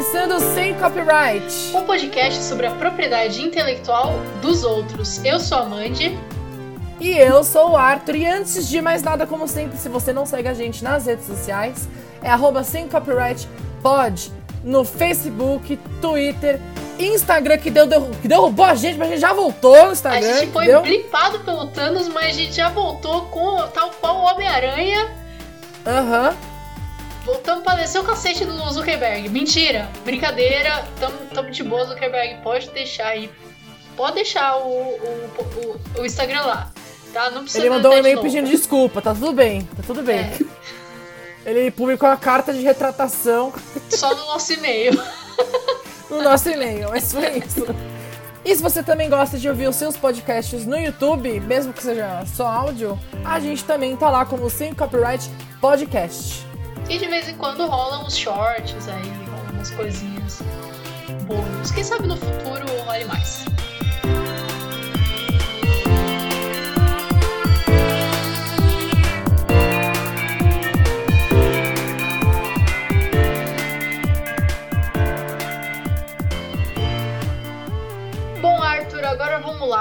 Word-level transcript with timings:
começando 0.00 0.40
Sem 0.54 0.72
Copyright, 0.76 1.76
um 1.76 1.82
podcast 1.84 2.42
sobre 2.44 2.66
a 2.66 2.70
propriedade 2.70 3.42
intelectual 3.42 4.14
dos 4.40 4.64
outros. 4.64 5.22
Eu 5.22 5.38
sou 5.38 5.58
a 5.58 5.66
Mandy. 5.66 6.18
E 6.98 7.10
eu 7.10 7.44
sou 7.44 7.72
o 7.72 7.76
Arthur. 7.76 8.16
E 8.16 8.26
antes 8.26 8.66
de 8.66 8.80
mais 8.80 9.02
nada, 9.02 9.26
como 9.26 9.46
sempre, 9.46 9.76
se 9.76 9.90
você 9.90 10.10
não 10.10 10.24
segue 10.24 10.48
a 10.48 10.54
gente 10.54 10.82
nas 10.82 11.04
redes 11.04 11.26
sociais, 11.26 11.86
é 12.22 12.30
arroba 12.30 12.64
sem 12.64 12.88
copyright 12.88 13.46
pod 13.82 14.32
no 14.64 14.84
Facebook, 14.84 15.78
Twitter, 16.00 16.58
Instagram, 16.98 17.58
que, 17.58 17.70
deu, 17.70 17.86
deu, 17.86 18.10
que 18.22 18.26
derrubou 18.26 18.64
a 18.64 18.74
gente, 18.74 18.96
mas 18.96 19.08
a 19.08 19.10
gente 19.10 19.20
já 19.20 19.34
voltou 19.34 19.84
no 19.84 19.92
Instagram. 19.92 20.30
A 20.30 20.38
gente 20.38 20.50
foi 20.50 20.64
deu... 20.64 20.80
blipado 20.80 21.40
pelo 21.40 21.66
Thanos, 21.66 22.08
mas 22.08 22.28
a 22.28 22.32
gente 22.38 22.54
já 22.54 22.70
voltou 22.70 23.26
com 23.26 23.68
tal 23.68 23.90
qual 24.00 24.16
o 24.16 24.22
Homem-Aranha. 24.32 25.10
Aham. 25.86 26.30
Uhum. 26.30 26.49
Voltamos 27.30 27.62
pra 27.62 27.76
descer 27.76 28.00
o 28.00 28.04
cacete 28.04 28.44
do 28.44 28.70
Zuckerberg. 28.72 29.28
Mentira, 29.28 29.88
brincadeira, 30.04 30.84
tamo, 30.98 31.16
tamo 31.32 31.48
de 31.48 31.62
boa, 31.62 31.84
Zuckerberg. 31.84 32.42
Pode 32.42 32.68
deixar 32.70 33.06
aí. 33.06 33.30
Pode 33.96 34.16
deixar 34.16 34.56
o, 34.56 34.68
o, 34.68 35.80
o, 35.96 36.00
o 36.00 36.04
Instagram 36.04 36.42
lá. 36.42 36.72
Tá? 37.12 37.30
Não 37.30 37.42
precisa 37.42 37.62
Ele 37.64 37.70
mandou 37.70 37.92
um 37.92 37.98
e-mail 37.98 38.20
pedindo 38.20 38.50
desculpa, 38.50 39.00
tá 39.00 39.14
tudo 39.14 39.32
bem, 39.32 39.62
tá 39.62 39.82
tudo 39.86 40.02
bem. 40.02 40.18
É. 40.18 41.50
Ele 41.50 41.70
publicou 41.70 42.08
a 42.08 42.16
carta 42.16 42.52
de 42.52 42.62
retratação. 42.62 43.52
Só 43.88 44.12
no 44.12 44.26
nosso 44.26 44.52
e-mail. 44.52 45.00
no 46.10 46.22
nosso 46.22 46.50
e-mail, 46.50 46.88
mas 46.90 47.12
foi 47.12 47.38
isso. 47.38 47.64
E 48.44 48.56
se 48.56 48.60
você 48.60 48.82
também 48.82 49.08
gosta 49.08 49.38
de 49.38 49.48
ouvir 49.48 49.68
os 49.68 49.76
seus 49.76 49.96
podcasts 49.96 50.66
no 50.66 50.76
YouTube, 50.76 51.38
mesmo 51.40 51.72
que 51.72 51.82
seja 51.82 52.24
só 52.26 52.46
áudio, 52.48 52.98
a 53.24 53.38
gente 53.38 53.64
também 53.64 53.96
tá 53.96 54.10
lá 54.10 54.26
como 54.26 54.50
Sem 54.50 54.74
Copyright 54.74 55.30
Podcast. 55.60 56.49
E 56.90 56.98
de 56.98 57.06
vez 57.06 57.28
em 57.28 57.36
quando 57.36 57.64
rolam 57.66 58.04
uns 58.04 58.16
shorts 58.18 58.88
aí, 58.88 59.08
rolam 59.30 59.52
umas 59.52 59.70
coisinhas 59.70 60.42
boas. 61.24 61.70
Quem 61.70 61.84
sabe 61.84 62.08
no 62.08 62.16
futuro 62.16 62.66
role 62.84 63.04
mais. 63.04 63.44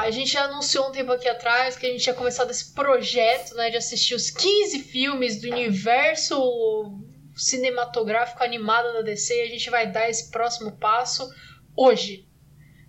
A 0.09 0.11
gente 0.11 0.31
já 0.31 0.45
anunciou 0.45 0.89
um 0.89 0.91
tempo 0.91 1.11
aqui 1.11 1.29
atrás 1.29 1.77
que 1.77 1.85
a 1.85 1.89
gente 1.91 2.01
tinha 2.01 2.15
começado 2.15 2.49
esse 2.49 2.73
projeto, 2.73 3.53
né, 3.53 3.69
de 3.69 3.77
assistir 3.77 4.15
os 4.15 4.31
15 4.31 4.79
filmes 4.79 5.39
do 5.39 5.47
universo 5.47 6.91
cinematográfico 7.35 8.43
animado 8.43 8.91
da 8.91 9.03
DC 9.03 9.35
e 9.37 9.41
a 9.43 9.47
gente 9.47 9.69
vai 9.69 9.85
dar 9.85 10.09
esse 10.09 10.31
próximo 10.31 10.71
passo 10.71 11.29
hoje. 11.77 12.27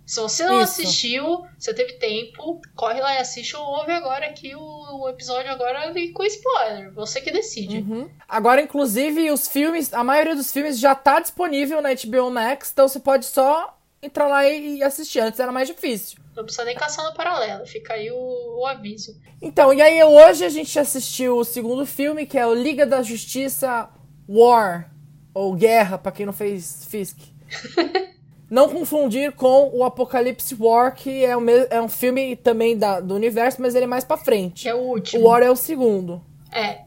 Se 0.03 0.19
você 0.19 0.43
não 0.45 0.63
Isso. 0.63 0.81
assistiu, 0.81 1.45
você 1.59 1.71
teve 1.75 1.93
tempo, 1.99 2.59
corre 2.75 2.99
lá 2.99 3.13
e 3.13 3.19
assiste 3.19 3.55
ou 3.55 3.65
ouve 3.65 3.91
agora 3.91 4.25
aqui 4.25 4.55
o, 4.55 4.59
o 4.59 5.07
episódio 5.07 5.51
agora 5.51 5.93
com 6.15 6.23
spoiler. 6.23 6.91
Você 6.95 7.21
que 7.21 7.29
decide. 7.29 7.77
Uhum. 7.77 8.09
Agora, 8.27 8.63
inclusive, 8.63 9.29
os 9.29 9.47
filmes, 9.47 9.93
a 9.93 10.03
maioria 10.03 10.35
dos 10.35 10.51
filmes 10.51 10.79
já 10.79 10.95
tá 10.95 11.19
disponível 11.19 11.83
na 11.83 11.89
HBO 11.93 12.31
Max, 12.31 12.71
então 12.73 12.87
você 12.87 12.99
pode 12.99 13.27
só 13.27 13.77
entrar 14.01 14.27
lá 14.27 14.47
e 14.47 14.81
assistir. 14.83 15.19
Antes 15.19 15.39
era 15.39 15.51
mais 15.51 15.67
difícil. 15.67 16.19
Não 16.35 16.43
precisa 16.43 16.65
nem 16.65 16.75
caçar 16.75 17.05
no 17.05 17.13
paralelo, 17.13 17.65
fica 17.65 17.93
aí 17.93 18.09
o, 18.09 18.59
o, 18.59 18.65
aviso. 18.65 19.19
Então, 19.41 19.73
e 19.73 19.81
aí 19.81 20.01
hoje 20.03 20.45
a 20.45 20.49
gente 20.49 20.79
assistiu 20.79 21.37
o 21.37 21.43
segundo 21.43 21.85
filme, 21.85 22.25
que 22.25 22.37
é 22.37 22.47
o 22.47 22.53
Liga 22.53 22.85
da 22.85 23.03
Justiça 23.03 23.89
War, 24.27 24.89
ou 25.33 25.53
Guerra, 25.53 25.97
para 25.97 26.11
quem 26.11 26.25
não 26.25 26.33
fez 26.33 26.85
Fisk. 26.85 27.17
não 28.49 28.69
confundir 28.69 29.33
com 29.33 29.69
o 29.73 29.83
Apocalipse 29.83 30.55
War, 30.57 30.95
que 30.95 31.23
é 31.23 31.35
um, 31.35 31.49
é 31.49 31.81
um 31.81 31.89
filme 31.89 32.35
também 32.37 32.77
da, 32.77 32.99
do 32.99 33.13
universo, 33.13 33.61
mas 33.61 33.75
ele 33.75 33.85
é 33.85 33.87
mais 33.87 34.05
pra 34.05 34.17
frente. 34.17 34.63
Que 34.63 34.69
é 34.69 34.75
o 34.75 34.79
último. 34.79 35.23
O 35.23 35.27
War 35.27 35.41
é 35.41 35.51
o 35.51 35.55
segundo. 35.55 36.23
É. 36.51 36.81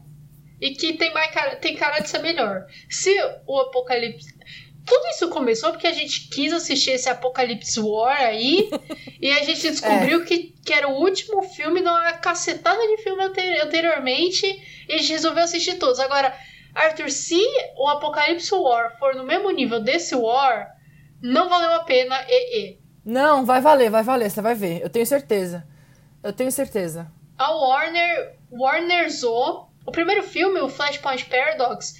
E 0.59 0.71
que 0.71 0.93
tem, 0.93 1.13
mais 1.13 1.31
cara, 1.31 1.55
tem 1.57 1.75
cara 1.75 1.99
de 1.99 2.09
ser 2.09 2.19
melhor. 2.19 2.65
Se 2.89 3.11
o 3.45 3.59
Apocalipse 3.59 4.34
tudo 4.85 5.07
isso 5.07 5.29
começou 5.29 5.71
porque 5.71 5.87
a 5.87 5.93
gente 5.93 6.29
quis 6.29 6.53
assistir 6.53 6.91
esse 6.91 7.09
Apocalipse 7.09 7.79
War 7.79 8.21
aí 8.21 8.69
e 9.19 9.31
a 9.31 9.43
gente 9.43 9.69
descobriu 9.69 10.21
é. 10.21 10.25
que, 10.25 10.53
que 10.63 10.73
era 10.73 10.87
o 10.87 11.01
último 11.01 11.41
filme 11.41 11.81
de 11.81 11.87
uma 11.87 12.13
cacetada 12.13 12.79
de 12.87 12.97
filme 13.01 13.23
anteriormente 13.23 14.45
e 14.87 14.93
a 14.93 14.97
gente 14.97 15.11
resolveu 15.11 15.43
assistir 15.43 15.79
todos. 15.79 15.99
Agora, 15.99 16.37
Arthur, 16.73 17.09
se 17.09 17.41
o 17.77 17.87
Apocalipse 17.87 18.53
War 18.53 18.97
for 18.99 19.15
no 19.15 19.23
mesmo 19.23 19.49
nível 19.49 19.79
desse 19.81 20.15
War, 20.15 20.69
não 21.21 21.49
valeu 21.49 21.73
a 21.73 21.83
pena 21.83 22.15
e, 22.27 22.59
e. 22.59 22.79
Não, 23.03 23.45
vai 23.45 23.61
valer, 23.61 23.89
vai 23.89 24.03
valer, 24.03 24.29
você 24.29 24.41
vai 24.41 24.53
ver. 24.53 24.81
Eu 24.81 24.89
tenho 24.89 25.05
certeza. 25.05 25.65
Eu 26.21 26.33
tenho 26.33 26.51
certeza. 26.51 27.11
A 27.37 27.51
Warner, 27.51 28.37
Warner 28.51 29.09
Zo, 29.09 29.67
o 29.85 29.91
primeiro 29.91 30.23
filme, 30.23 30.59
o 30.59 30.69
Flashpoint 30.69 31.25
Paradox, 31.25 31.95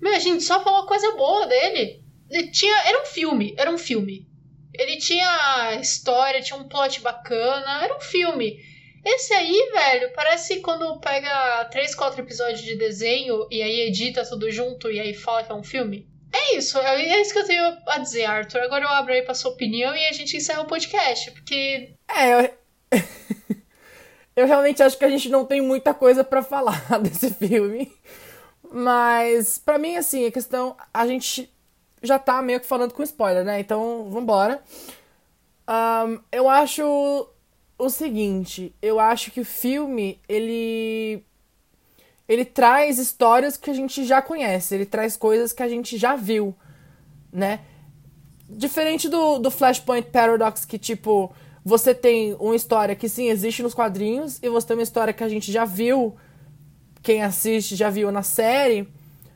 meu, 0.00 0.14
a 0.14 0.18
gente 0.18 0.42
só 0.42 0.62
falou 0.62 0.84
coisa 0.86 1.12
boa 1.12 1.46
dele. 1.46 2.01
Ele 2.32 2.48
tinha. 2.48 2.74
Era 2.86 3.02
um 3.02 3.06
filme, 3.06 3.54
era 3.58 3.70
um 3.70 3.78
filme. 3.78 4.26
Ele 4.72 4.96
tinha 4.96 5.78
história, 5.80 6.40
tinha 6.40 6.58
um 6.58 6.66
plot 6.66 7.00
bacana, 7.00 7.84
era 7.84 7.94
um 7.94 8.00
filme. 8.00 8.58
Esse 9.04 9.34
aí, 9.34 9.70
velho, 9.72 10.12
parece 10.14 10.60
quando 10.60 10.98
pega 11.00 11.64
três, 11.66 11.94
quatro 11.94 12.22
episódios 12.22 12.62
de 12.62 12.76
desenho 12.76 13.46
e 13.50 13.60
aí 13.60 13.80
edita 13.80 14.24
tudo 14.24 14.50
junto 14.50 14.90
e 14.90 14.98
aí 14.98 15.12
fala 15.12 15.42
que 15.42 15.52
é 15.52 15.54
um 15.54 15.62
filme. 15.62 16.08
É 16.32 16.56
isso, 16.56 16.78
é, 16.78 17.04
é 17.04 17.20
isso 17.20 17.32
que 17.32 17.40
eu 17.40 17.46
tenho 17.46 17.76
a 17.86 17.98
dizer, 17.98 18.24
Arthur. 18.24 18.60
Agora 18.60 18.84
eu 18.84 18.88
abro 18.88 19.12
aí 19.12 19.20
pra 19.22 19.34
sua 19.34 19.50
opinião 19.50 19.94
e 19.94 20.06
a 20.06 20.12
gente 20.12 20.36
encerra 20.36 20.62
o 20.62 20.66
podcast, 20.66 21.30
porque. 21.32 21.94
É, 22.08 22.32
eu. 22.32 22.50
eu 24.36 24.46
realmente 24.46 24.82
acho 24.82 24.96
que 24.96 25.04
a 25.04 25.10
gente 25.10 25.28
não 25.28 25.44
tem 25.44 25.60
muita 25.60 25.92
coisa 25.92 26.24
para 26.24 26.42
falar 26.42 26.80
desse 27.02 27.34
filme. 27.34 27.92
Mas, 28.70 29.58
para 29.58 29.78
mim, 29.78 29.96
assim, 29.96 30.26
a 30.26 30.32
questão. 30.32 30.74
A 30.94 31.06
gente 31.06 31.52
já 32.02 32.18
tá 32.18 32.42
meio 32.42 32.60
que 32.60 32.66
falando 32.66 32.92
com 32.92 33.02
spoiler, 33.02 33.44
né? 33.44 33.60
Então, 33.60 34.08
vambora. 34.10 34.62
Um, 35.68 36.18
eu 36.30 36.48
acho 36.48 37.28
o 37.78 37.90
seguinte, 37.90 38.74
eu 38.80 39.00
acho 39.00 39.30
que 39.30 39.40
o 39.40 39.44
filme, 39.44 40.20
ele 40.28 41.24
ele 42.28 42.44
traz 42.44 42.98
histórias 42.98 43.56
que 43.56 43.68
a 43.68 43.74
gente 43.74 44.04
já 44.04 44.22
conhece, 44.22 44.74
ele 44.74 44.86
traz 44.86 45.16
coisas 45.16 45.52
que 45.52 45.62
a 45.62 45.68
gente 45.68 45.98
já 45.98 46.16
viu, 46.16 46.54
né? 47.32 47.60
Diferente 48.48 49.08
do, 49.08 49.38
do 49.38 49.50
Flashpoint 49.50 50.08
Paradox, 50.10 50.64
que 50.64 50.78
tipo, 50.78 51.32
você 51.64 51.94
tem 51.94 52.34
uma 52.38 52.56
história 52.56 52.94
que 52.94 53.08
sim 53.08 53.28
existe 53.28 53.62
nos 53.62 53.74
quadrinhos, 53.74 54.38
e 54.42 54.48
você 54.48 54.68
tem 54.68 54.76
uma 54.76 54.82
história 54.82 55.12
que 55.12 55.24
a 55.24 55.28
gente 55.28 55.50
já 55.50 55.64
viu, 55.64 56.16
quem 57.02 57.22
assiste 57.22 57.74
já 57.76 57.90
viu 57.90 58.10
na 58.12 58.22
série, 58.22 58.88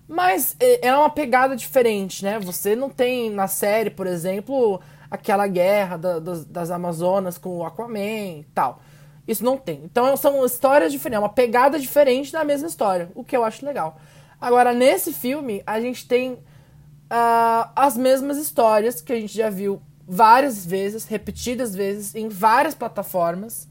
mas 0.09 0.57
é, 0.61 0.89
é 0.89 0.97
uma 0.97 1.11
pegada 1.11 1.57
diferente, 1.57 2.25
né? 2.25 2.39
Você 2.39 2.77
não 2.77 2.89
tem 2.89 3.31
na 3.31 3.49
série, 3.49 3.91
por 3.91 4.07
exemplo, 4.07 4.81
aquela 5.11 5.47
guerra 5.47 5.97
da, 5.97 6.19
das, 6.19 6.45
das 6.45 6.71
Amazonas 6.71 7.39
com 7.39 7.59
o 7.59 7.65
Aquaman 7.65 8.41
e 8.41 8.47
tal. 8.55 8.81
Isso 9.27 9.45
não 9.45 9.57
tem. 9.57 9.81
Então 9.85 10.17
são 10.17 10.45
histórias 10.45 10.93
diferentes, 10.93 11.17
é 11.17 11.21
uma 11.21 11.29
pegada 11.29 11.79
diferente 11.79 12.33
da 12.33 12.45
mesma 12.45 12.69
história, 12.69 13.11
o 13.15 13.25
que 13.25 13.37
eu 13.37 13.45
acho 13.45 13.67
legal. 13.67 13.99
Agora, 14.41 14.73
nesse 14.73 15.13
filme, 15.13 15.63
a 15.67 15.81
gente 15.81 16.07
tem 16.07 16.33
uh, 16.35 17.71
as 17.75 17.97
mesmas 17.97 18.37
histórias 18.37 19.01
que 19.01 19.13
a 19.13 19.17
gente 19.21 19.37
já 19.37 19.51
viu 19.51 19.81
várias 20.07 20.65
vezes, 20.65 21.07
repetidas 21.07 21.75
vezes, 21.75 22.15
em 22.15 22.29
várias 22.29 22.75
plataformas, 22.75 23.69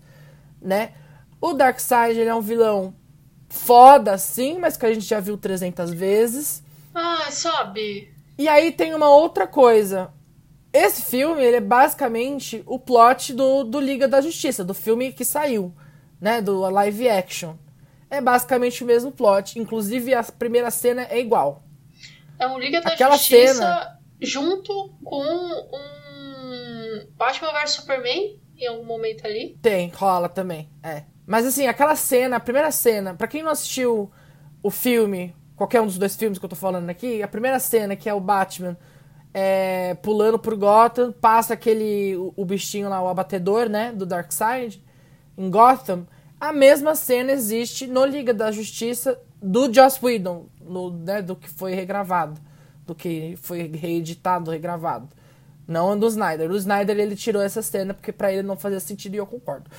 né? 0.61 0.91
O 1.39 1.53
Darkseid 1.53 2.19
ele 2.19 2.29
é 2.29 2.35
um 2.35 2.41
vilão 2.41 2.93
foda, 3.49 4.17
sim, 4.17 4.57
mas 4.59 4.77
que 4.77 4.85
a 4.85 4.93
gente 4.93 5.05
já 5.05 5.19
viu 5.19 5.37
300 5.37 5.91
vezes. 5.91 6.63
Ah, 6.93 7.27
sabe. 7.29 8.13
E 8.37 8.47
aí 8.47 8.71
tem 8.71 8.93
uma 8.93 9.09
outra 9.09 9.47
coisa. 9.47 10.11
Esse 10.73 11.03
filme, 11.03 11.41
ele 11.41 11.57
é 11.57 11.61
basicamente 11.61 12.61
o 12.65 12.77
plot 12.77 13.33
do, 13.33 13.63
do 13.63 13.79
Liga 13.79 14.07
da 14.07 14.19
Justiça, 14.19 14.63
do 14.63 14.73
filme 14.73 15.13
que 15.13 15.23
saiu, 15.23 15.73
né, 16.19 16.41
do 16.41 16.59
live 16.59 17.09
action. 17.09 17.55
É 18.09 18.19
basicamente 18.19 18.83
o 18.83 18.87
mesmo 18.87 19.11
plot, 19.11 19.57
inclusive 19.57 20.13
a 20.13 20.23
primeira 20.23 20.69
cena 20.69 21.07
é 21.09 21.19
igual. 21.19 21.63
É 22.37 22.45
um 22.45 22.59
Liga 22.59 22.81
da 22.81 22.89
Aquela 22.89 23.15
Justiça 23.15 23.53
cena... 23.53 23.99
junto 24.21 24.93
com 25.03 25.23
um 25.23 27.07
Batman 27.15 27.53
vs 27.53 27.71
Superman 27.71 28.37
em 28.57 28.67
algum 28.67 28.83
momento 28.83 29.25
ali. 29.25 29.57
Tem, 29.61 29.89
rola 29.89 30.27
também, 30.27 30.69
é. 30.83 31.03
Mas 31.25 31.45
assim, 31.45 31.67
aquela 31.67 31.95
cena, 31.95 32.37
a 32.37 32.39
primeira 32.39 32.71
cena, 32.71 33.13
para 33.13 33.27
quem 33.27 33.41
não 33.41 33.51
assistiu 33.51 34.11
o 34.61 34.69
filme, 34.69 35.35
qualquer 35.55 35.81
um 35.81 35.85
dos 35.85 35.97
dois 35.97 36.15
filmes 36.15 36.37
que 36.37 36.45
eu 36.45 36.49
tô 36.49 36.55
falando 36.55 36.89
aqui, 36.89 37.23
a 37.23 37.27
primeira 37.27 37.59
cena 37.59 37.95
que 37.95 38.07
é 38.07 38.13
o 38.13 38.19
Batman 38.19 38.77
é, 39.33 39.95
pulando 39.95 40.37
por 40.37 40.55
Gotham, 40.55 41.11
passa 41.11 41.53
aquele 41.53 42.15
o, 42.15 42.33
o, 42.35 42.45
bichinho 42.45 42.89
lá, 42.89 43.01
o 43.01 43.07
abatedor, 43.07 43.67
né, 43.67 43.91
do 43.91 44.05
Darkseid 44.05 44.83
em 45.37 45.49
Gotham. 45.49 46.07
A 46.39 46.53
mesma 46.53 46.95
cena 46.95 47.31
existe 47.31 47.87
no 47.87 48.05
Liga 48.05 48.33
da 48.33 48.51
Justiça 48.51 49.19
do 49.41 49.73
Joss 49.73 49.99
Whedon, 50.03 50.45
no, 50.61 50.91
né, 50.91 51.21
do 51.21 51.35
que 51.35 51.49
foi 51.49 51.73
regravado 51.73 52.39
do 52.85 52.93
que 52.93 53.35
foi 53.41 53.67
reeditado, 53.67 54.51
regravado. 54.51 55.09
Não 55.67 55.97
do 55.97 56.07
Snyder. 56.07 56.51
O 56.51 56.55
Snyder 56.55 56.97
ele 56.99 57.15
tirou 57.15 57.41
essa 57.41 57.61
cena 57.61 57.93
porque 57.93 58.11
para 58.11 58.31
ele 58.31 58.43
não 58.43 58.55
fazia 58.55 58.79
sentido 58.79 59.15
e 59.15 59.17
eu 59.17 59.25
concordo. 59.25 59.69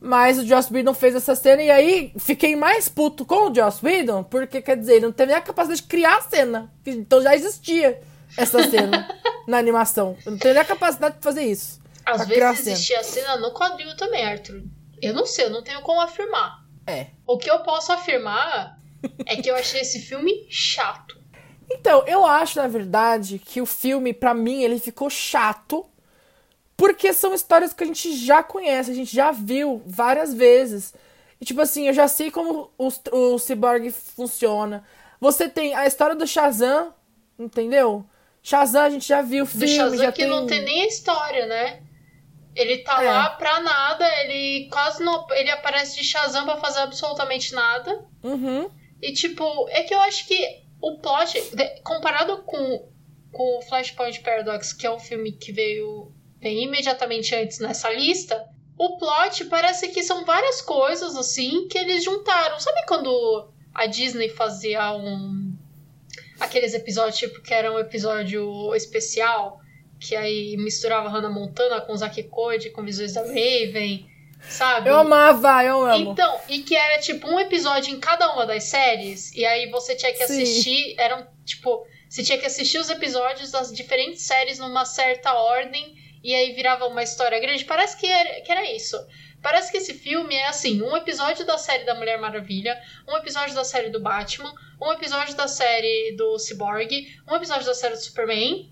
Mas 0.00 0.38
o 0.38 0.46
Joss 0.46 0.72
Whedon 0.72 0.94
fez 0.94 1.14
essa 1.14 1.34
cena 1.34 1.62
e 1.62 1.70
aí 1.70 2.12
fiquei 2.18 2.54
mais 2.54 2.88
puto 2.88 3.24
com 3.24 3.50
o 3.50 3.54
Joss 3.54 3.84
Whedon 3.84 4.22
porque, 4.22 4.60
quer 4.60 4.76
dizer, 4.76 4.96
ele 4.96 5.06
não 5.06 5.12
teve 5.12 5.32
nem 5.32 5.38
a 5.38 5.44
capacidade 5.44 5.80
de 5.80 5.86
criar 5.88 6.18
a 6.18 6.20
cena. 6.20 6.72
Então 6.84 7.22
já 7.22 7.34
existia 7.34 8.00
essa 8.36 8.62
cena 8.68 9.08
na 9.48 9.58
animação. 9.58 10.16
Eu 10.24 10.32
não 10.32 10.38
teve 10.38 10.54
nem 10.54 10.62
a 10.62 10.66
capacidade 10.66 11.16
de 11.16 11.22
fazer 11.22 11.42
isso. 11.42 11.80
Às 12.04 12.26
vezes 12.26 12.66
existia 12.66 13.00
a 13.00 13.04
cena 13.04 13.36
no 13.38 13.52
quadril 13.52 13.96
também, 13.96 14.24
Arthur. 14.24 14.62
Eu 15.02 15.12
não 15.12 15.26
sei, 15.26 15.46
eu 15.46 15.50
não 15.50 15.62
tenho 15.62 15.80
como 15.82 16.00
afirmar. 16.00 16.64
É. 16.86 17.08
O 17.26 17.36
que 17.36 17.50
eu 17.50 17.60
posso 17.60 17.92
afirmar 17.92 18.78
é 19.26 19.36
que 19.36 19.50
eu 19.50 19.56
achei 19.56 19.80
esse 19.80 20.00
filme 20.00 20.46
chato. 20.48 21.16
Então, 21.70 22.04
eu 22.06 22.24
acho, 22.24 22.58
na 22.60 22.68
verdade, 22.68 23.40
que 23.40 23.60
o 23.60 23.66
filme, 23.66 24.12
para 24.12 24.32
mim, 24.32 24.62
ele 24.62 24.78
ficou 24.78 25.10
chato 25.10 25.84
porque 26.76 27.12
são 27.12 27.32
histórias 27.32 27.72
que 27.72 27.82
a 27.82 27.86
gente 27.86 28.14
já 28.16 28.42
conhece, 28.42 28.90
a 28.90 28.94
gente 28.94 29.14
já 29.14 29.32
viu 29.32 29.82
várias 29.86 30.34
vezes. 30.34 30.92
E, 31.40 31.44
tipo 31.44 31.60
assim, 31.60 31.88
eu 31.88 31.92
já 31.92 32.06
sei 32.06 32.30
como 32.30 32.70
o, 32.76 32.88
o 33.12 33.38
Cyborg 33.38 33.90
funciona. 33.90 34.84
Você 35.20 35.48
tem 35.48 35.74
a 35.74 35.86
história 35.86 36.14
do 36.14 36.26
Shazam, 36.26 36.94
entendeu? 37.38 38.04
Shazam 38.42 38.82
a 38.82 38.90
gente 38.90 39.08
já 39.08 39.22
viu 39.22 39.44
o 39.44 39.46
filme. 39.46 39.66
Do 39.66 39.72
Shazam 39.72 39.98
já 39.98 40.12
que 40.12 40.22
tem... 40.22 40.30
não 40.30 40.46
tem 40.46 40.62
nem 40.62 40.82
a 40.82 40.86
história, 40.86 41.46
né? 41.46 41.82
Ele 42.54 42.78
tá 42.78 43.02
é. 43.02 43.10
lá 43.10 43.30
pra 43.30 43.60
nada, 43.60 44.06
ele 44.22 44.68
quase 44.70 45.02
não. 45.02 45.26
Ele 45.32 45.50
aparece 45.50 45.96
de 45.96 46.04
Shazam 46.04 46.44
pra 46.44 46.56
fazer 46.56 46.80
absolutamente 46.80 47.54
nada. 47.54 48.06
Uhum. 48.22 48.70
E, 49.02 49.12
tipo, 49.12 49.68
é 49.70 49.82
que 49.82 49.94
eu 49.94 50.00
acho 50.00 50.26
que 50.26 50.62
o 50.80 50.98
plot, 50.98 51.38
comparado 51.82 52.38
com, 52.44 52.88
com 53.30 53.58
o 53.58 53.62
Flashpoint 53.62 54.20
Paradox, 54.20 54.72
que 54.72 54.86
é 54.86 54.90
um 54.90 54.98
filme 54.98 55.32
que 55.32 55.52
veio 55.52 56.15
imediatamente 56.52 57.34
antes 57.34 57.58
nessa 57.58 57.90
lista, 57.90 58.48
o 58.78 58.98
plot 58.98 59.46
parece 59.46 59.88
que 59.88 60.02
são 60.02 60.24
várias 60.24 60.60
coisas 60.60 61.16
assim 61.16 61.66
que 61.68 61.78
eles 61.78 62.04
juntaram. 62.04 62.58
Sabe 62.60 62.84
quando 62.86 63.48
a 63.74 63.86
Disney 63.86 64.28
fazia 64.28 64.92
um 64.92 65.54
aqueles 66.38 66.74
episódios 66.74 67.16
tipo 67.16 67.40
que 67.40 67.54
era 67.54 67.72
um 67.72 67.78
episódio 67.78 68.74
especial 68.74 69.60
que 69.98 70.14
aí 70.14 70.56
misturava 70.58 71.08
Hannah 71.08 71.30
Montana 71.30 71.80
com 71.80 71.96
Zack 71.96 72.22
Code, 72.24 72.70
com 72.70 72.82
visões 72.82 73.14
da 73.14 73.22
Raven, 73.22 74.06
sabe? 74.48 74.90
Eu 74.90 74.98
amava, 74.98 75.64
eu 75.64 75.84
amo. 75.84 76.12
Então, 76.12 76.38
e 76.48 76.62
que 76.62 76.76
era 76.76 77.00
tipo 77.00 77.26
um 77.26 77.40
episódio 77.40 77.94
em 77.94 77.98
cada 77.98 78.32
uma 78.32 78.46
das 78.46 78.64
séries, 78.64 79.34
e 79.34 79.44
aí 79.44 79.70
você 79.70 79.94
tinha 79.94 80.12
que 80.12 80.22
assistir, 80.22 80.90
Sim. 80.90 80.94
eram 80.98 81.26
tipo, 81.44 81.86
você 82.08 82.22
tinha 82.22 82.38
que 82.38 82.46
assistir 82.46 82.78
os 82.78 82.90
episódios 82.90 83.50
das 83.50 83.72
diferentes 83.72 84.22
séries 84.22 84.58
numa 84.58 84.84
certa 84.84 85.32
ordem 85.32 85.94
e 86.26 86.34
aí 86.34 86.52
virava 86.54 86.86
uma 86.86 87.04
história 87.04 87.38
grande. 87.38 87.64
Parece 87.64 87.96
que 87.96 88.04
era, 88.04 88.40
que 88.40 88.50
era 88.50 88.68
isso. 88.72 88.98
Parece 89.40 89.70
que 89.70 89.78
esse 89.78 89.94
filme 89.94 90.34
é 90.34 90.48
assim: 90.48 90.82
um 90.82 90.96
episódio 90.96 91.46
da 91.46 91.56
série 91.56 91.84
da 91.84 91.94
Mulher 91.94 92.18
Maravilha, 92.18 92.76
um 93.06 93.16
episódio 93.16 93.54
da 93.54 93.64
série 93.64 93.90
do 93.90 94.00
Batman, 94.00 94.52
um 94.82 94.92
episódio 94.92 95.36
da 95.36 95.46
série 95.46 96.16
do 96.16 96.36
Cyborg, 96.36 97.06
um 97.30 97.36
episódio 97.36 97.64
da 97.64 97.74
série 97.74 97.94
do 97.94 98.00
Superman 98.00 98.68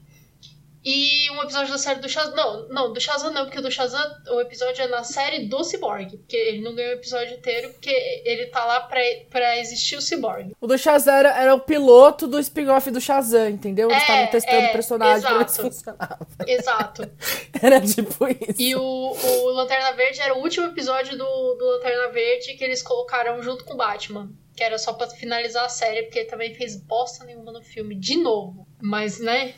e 0.84 1.30
um 1.30 1.42
episódio 1.42 1.72
da 1.72 1.78
série 1.78 2.00
do 2.00 2.08
Shazam. 2.08 2.34
Não, 2.34 2.68
não, 2.68 2.92
do 2.92 3.00
Shazam 3.00 3.32
não, 3.32 3.44
porque 3.44 3.58
o 3.58 3.62
do 3.62 3.70
Shazam, 3.70 4.04
o 4.28 4.40
episódio 4.40 4.82
é 4.82 4.88
na 4.88 5.02
série 5.02 5.46
do 5.46 5.64
Cyborg. 5.64 6.18
Porque 6.18 6.36
ele 6.36 6.60
não 6.60 6.74
ganhou 6.74 6.92
o 6.92 6.96
episódio 6.96 7.34
inteiro, 7.34 7.70
porque 7.70 8.22
ele 8.24 8.46
tá 8.46 8.64
lá 8.66 8.80
pra, 8.80 9.00
pra 9.30 9.58
existir 9.58 9.96
o 9.96 10.02
Cyborg. 10.02 10.54
O 10.60 10.66
do 10.66 10.76
Shazam 10.76 11.14
era, 11.14 11.40
era 11.40 11.54
o 11.54 11.60
piloto 11.60 12.26
do 12.26 12.38
spin-off 12.38 12.90
do 12.90 13.00
Shazam, 13.00 13.48
entendeu? 13.48 13.88
Eles 13.88 14.02
estavam 14.02 14.24
é, 14.24 14.26
testando 14.26 14.58
o 14.58 14.64
é, 14.64 14.72
personagem 14.72 15.16
exato, 15.16 15.34
pra 15.34 15.44
ver 15.44 15.50
se 15.50 15.62
funcionava. 15.62 16.26
Exato. 16.46 17.10
era 17.62 17.80
tipo 17.80 18.28
isso. 18.28 18.60
E 18.60 18.76
o, 18.76 18.80
o 18.82 19.48
Lanterna 19.52 19.92
Verde 19.92 20.20
era 20.20 20.34
o 20.34 20.42
último 20.42 20.66
episódio 20.66 21.16
do, 21.16 21.54
do 21.54 21.64
Lanterna 21.64 22.08
Verde 22.08 22.54
que 22.54 22.64
eles 22.64 22.82
colocaram 22.82 23.42
junto 23.42 23.64
com 23.64 23.72
o 23.72 23.76
Batman. 23.78 24.30
Que 24.54 24.62
era 24.62 24.78
só 24.78 24.92
pra 24.92 25.08
finalizar 25.08 25.64
a 25.64 25.68
série, 25.68 26.02
porque 26.02 26.20
ele 26.20 26.28
também 26.28 26.54
fez 26.54 26.76
bosta 26.76 27.24
nenhuma 27.24 27.50
no 27.50 27.62
filme, 27.62 27.96
de 27.96 28.16
novo. 28.16 28.68
Mas, 28.80 29.18
né? 29.18 29.54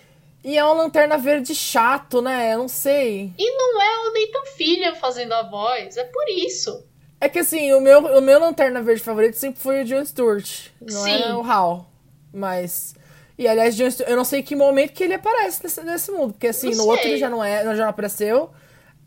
E 0.47 0.57
é 0.57 0.65
uma 0.65 0.75
lanterna 0.75 1.19
verde 1.19 1.57
chato, 1.57 2.23
né? 2.23 2.55
Eu 2.55 2.59
não 2.59 2.69
sei. 2.69 3.33
E 3.37 3.51
não 3.51 3.83
é 3.83 3.99
o 3.99 4.13
Nathan 4.13 4.57
Fillion 4.57 4.95
fazendo 4.95 5.33
a 5.33 5.43
voz, 5.43 5.97
é 5.97 6.05
por 6.05 6.25
isso. 6.29 6.87
É 7.21 7.29
que 7.29 7.41
assim, 7.41 7.73
o 7.73 7.81
meu, 7.81 7.99
o 7.99 8.21
meu 8.21 8.39
lanterna 8.39 8.81
verde 8.81 9.03
favorito 9.03 9.35
sempre 9.35 9.61
foi 9.61 9.83
o 9.83 9.85
John 9.85 10.05
Stewart. 10.05 10.69
Não 10.81 11.03
Sim. 11.03 11.21
é 11.21 11.35
o 11.35 11.43
Hal. 11.43 11.91
Mas. 12.33 12.95
E 13.37 13.49
aliás, 13.49 13.75
John 13.75 13.91
Stewart, 13.91 14.09
eu 14.09 14.17
não 14.17 14.25
sei 14.25 14.41
que 14.41 14.55
momento 14.55 14.93
que 14.93 15.03
ele 15.03 15.15
aparece 15.15 15.65
nesse, 15.65 15.83
nesse 15.83 16.13
mundo. 16.13 16.35
Porque 16.35 16.47
assim, 16.47 16.71
não 16.71 16.77
no 16.77 16.83
sei. 16.83 16.91
outro 16.93 17.09
ele 17.09 17.19
já 17.19 17.29
não 17.29 17.43
é, 17.43 17.65
já 17.65 17.83
não 17.83 17.89
apareceu. 17.89 18.51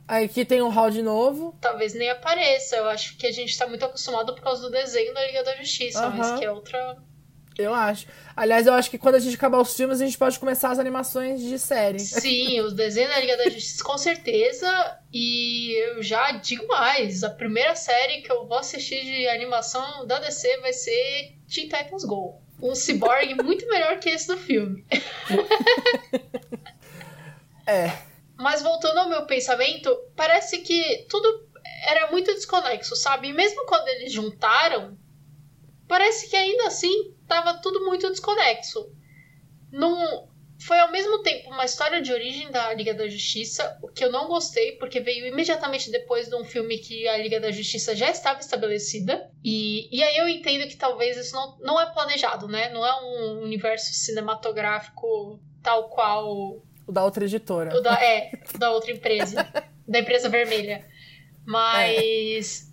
Aí 0.06 0.26
aqui 0.26 0.44
tem 0.44 0.62
um 0.62 0.70
Hal 0.70 0.90
de 0.90 1.02
novo. 1.02 1.56
Talvez 1.62 1.94
nem 1.94 2.10
apareça. 2.10 2.76
Eu 2.76 2.90
acho 2.90 3.16
que 3.16 3.26
a 3.26 3.32
gente 3.32 3.58
tá 3.58 3.66
muito 3.66 3.86
acostumado 3.86 4.36
por 4.36 4.44
causa 4.44 4.64
do 4.64 4.72
desenho 4.72 5.14
da 5.14 5.26
Liga 5.26 5.42
da 5.46 5.56
Justiça, 5.56 6.10
mas 6.10 6.38
que 6.38 6.44
é 6.44 6.52
outra 6.52 6.98
eu 7.60 7.74
acho. 7.74 8.08
Aliás, 8.36 8.66
eu 8.66 8.74
acho 8.74 8.90
que 8.90 8.98
quando 8.98 9.16
a 9.16 9.20
gente 9.20 9.36
acabar 9.36 9.60
os 9.60 9.76
filmes, 9.76 10.02
a 10.02 10.06
gente 10.06 10.18
pode 10.18 10.40
começar 10.40 10.72
as 10.72 10.80
animações 10.80 11.42
de 11.42 11.60
série. 11.60 12.00
Sim, 12.00 12.62
os 12.62 12.74
desenhos 12.74 13.12
da 13.12 13.20
Liga 13.20 13.38
da 13.38 13.50
Justiça, 13.50 13.84
com 13.84 13.98
certeza. 13.98 14.98
E 15.12 15.74
eu 15.74 16.02
já 16.02 16.32
digo 16.32 16.66
mais: 16.68 17.24
a 17.24 17.30
primeira 17.30 17.76
série 17.76 18.22
que 18.22 18.32
eu 18.32 18.48
vou 18.48 18.58
assistir 18.58 19.04
de 19.04 19.28
animação 19.28 20.08
da 20.08 20.20
DC 20.20 20.58
vai 20.62 20.72
ser 20.72 21.36
Teen 21.54 21.68
Titans 21.68 22.06
Go. 22.06 22.42
Um 22.62 22.74
cyborg 22.74 23.36
muito 23.44 23.68
melhor 23.68 24.00
que 24.00 24.10
esse 24.10 24.28
do 24.28 24.38
filme. 24.38 24.86
é. 27.68 27.92
Mas 28.38 28.62
voltando 28.62 29.00
ao 29.00 29.10
meu 29.10 29.26
pensamento, 29.26 29.94
parece 30.16 30.60
que 30.60 31.06
tudo 31.10 31.50
era 31.88 32.10
muito 32.10 32.34
desconexo, 32.34 32.96
sabe? 32.96 33.30
E 33.30 33.34
mesmo 33.34 33.66
quando 33.66 33.88
eles 33.90 34.14
juntaram, 34.14 34.98
parece 35.90 36.30
que 36.30 36.38
ainda 36.38 36.68
assim 36.68 37.14
tava 37.30 37.62
tudo 37.62 37.86
muito 37.86 38.10
desconexo. 38.10 38.92
Não 39.72 40.28
foi 40.60 40.78
ao 40.80 40.92
mesmo 40.92 41.24
tempo 41.24 41.50
uma 41.50 41.64
história 41.64 42.02
de 42.02 42.12
origem 42.12 42.52
da 42.52 42.74
Liga 42.74 42.94
da 42.94 43.08
Justiça, 43.08 43.80
o 43.82 43.88
que 43.88 44.04
eu 44.04 44.12
não 44.12 44.28
gostei, 44.28 44.74
porque 44.74 45.00
veio 45.00 45.26
imediatamente 45.26 45.90
depois 45.90 46.28
de 46.28 46.36
um 46.36 46.44
filme 46.44 46.78
que 46.80 47.08
a 47.08 47.18
Liga 47.18 47.40
da 47.40 47.50
Justiça 47.50 47.96
já 47.96 48.10
estava 48.10 48.42
estabelecida. 48.42 49.30
E, 49.44 49.88
e 49.96 50.04
aí 50.04 50.18
eu 50.18 50.28
entendo 50.28 50.68
que 50.68 50.76
talvez 50.76 51.16
isso 51.16 51.34
não, 51.34 51.58
não 51.60 51.80
é 51.80 51.86
planejado, 51.86 52.48
né? 52.48 52.70
Não 52.70 52.86
é 52.86 53.02
um 53.02 53.44
universo 53.44 53.94
cinematográfico 53.94 55.40
tal 55.64 55.88
qual. 55.90 56.62
O 56.86 56.92
da 56.92 57.06
outra 57.06 57.24
editora. 57.24 57.78
O 57.78 57.82
da, 57.82 57.94
é, 58.04 58.32
da 58.58 58.72
outra 58.72 58.92
empresa. 58.92 59.48
da 59.88 60.00
empresa 60.00 60.28
vermelha. 60.28 60.86
Mas. 61.46 62.70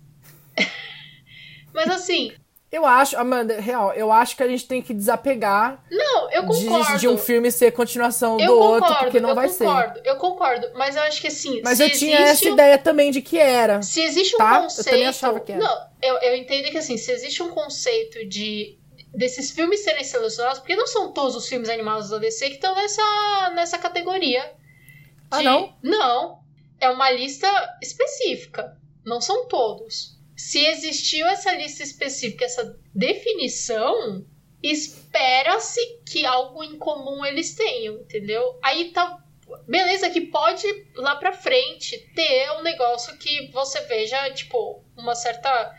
É. 0.57 0.63
Mas 1.73 1.89
assim, 1.89 2.33
eu 2.69 2.85
acho, 2.85 3.17
Amanda, 3.17 3.61
real, 3.61 3.93
eu 3.93 4.11
acho 4.11 4.35
que 4.35 4.43
a 4.43 4.47
gente 4.47 4.67
tem 4.67 4.81
que 4.81 4.93
desapegar. 4.93 5.81
Não, 5.89 6.29
eu 6.31 6.43
concordo. 6.43 6.93
De, 6.93 6.99
de 6.99 7.07
um 7.07 7.17
filme 7.17 7.49
ser 7.49 7.71
continuação 7.71 8.37
eu 8.37 8.47
do 8.47 8.53
concordo, 8.53 8.85
outro, 8.85 8.97
porque 8.97 9.19
não 9.21 9.33
vai 9.33 9.47
concordo, 9.47 9.99
ser. 9.99 10.09
Eu 10.09 10.15
concordo, 10.17 10.69
mas 10.75 10.95
eu 10.97 11.01
acho 11.03 11.21
que 11.21 11.27
assim. 11.27 11.61
Mas 11.63 11.79
eu 11.79 11.89
tinha 11.89 12.17
essa 12.19 12.45
um... 12.49 12.53
ideia 12.53 12.77
também 12.77 13.09
de 13.09 13.21
que 13.21 13.37
era. 13.37 13.81
Se 13.81 14.01
existe 14.01 14.35
um 14.35 14.37
tá? 14.37 14.61
conceito. 14.61 14.87
Eu 14.87 14.91
também 14.91 15.07
achava 15.07 15.39
que 15.39 15.51
era. 15.53 15.63
Não, 15.63 15.87
eu, 16.01 16.15
eu 16.17 16.35
entendo 16.35 16.69
que 16.69 16.77
assim, 16.77 16.97
se 16.97 17.09
existe 17.09 17.41
um 17.41 17.51
conceito 17.51 18.27
de 18.27 18.77
desses 19.13 19.49
filmes 19.51 19.81
serem 19.85 20.03
selecionados, 20.03 20.59
porque 20.59 20.75
não 20.75 20.87
são 20.87 21.13
todos 21.13 21.37
os 21.37 21.47
filmes 21.47 21.69
animados 21.69 22.09
da 22.09 22.17
DC 22.17 22.49
que 22.49 22.55
estão 22.55 22.75
nessa, 22.75 23.51
nessa 23.55 23.77
categoria. 23.77 24.43
Ah, 25.31 25.37
de... 25.37 25.47
Ah, 25.47 25.51
não? 25.51 25.73
Não. 25.81 26.39
É 26.81 26.89
uma 26.89 27.09
lista 27.11 27.47
específica. 27.81 28.77
Não 29.05 29.21
são 29.21 29.47
todos 29.47 30.16
se 30.37 30.63
existiu 30.63 31.25
essa 31.27 31.51
lista 31.55 31.81
específica, 31.81 32.45
essa 32.45 32.79
definição, 32.93 34.23
espera-se 34.61 35.81
que 36.05 36.27
algo 36.27 36.63
em 36.63 36.77
comum 36.77 37.25
eles 37.25 37.55
tenham, 37.55 37.95
entendeu? 37.95 38.59
Aí 38.63 38.91
tá. 38.91 39.23
Beleza, 39.67 40.09
que 40.09 40.21
pode 40.21 40.67
lá 40.95 41.15
pra 41.15 41.31
frente 41.31 41.97
ter 42.13 42.51
um 42.51 42.61
negócio 42.61 43.17
que 43.17 43.49
você 43.51 43.81
veja, 43.81 44.29
tipo, 44.31 44.83
uma 44.95 45.15
certa 45.15 45.73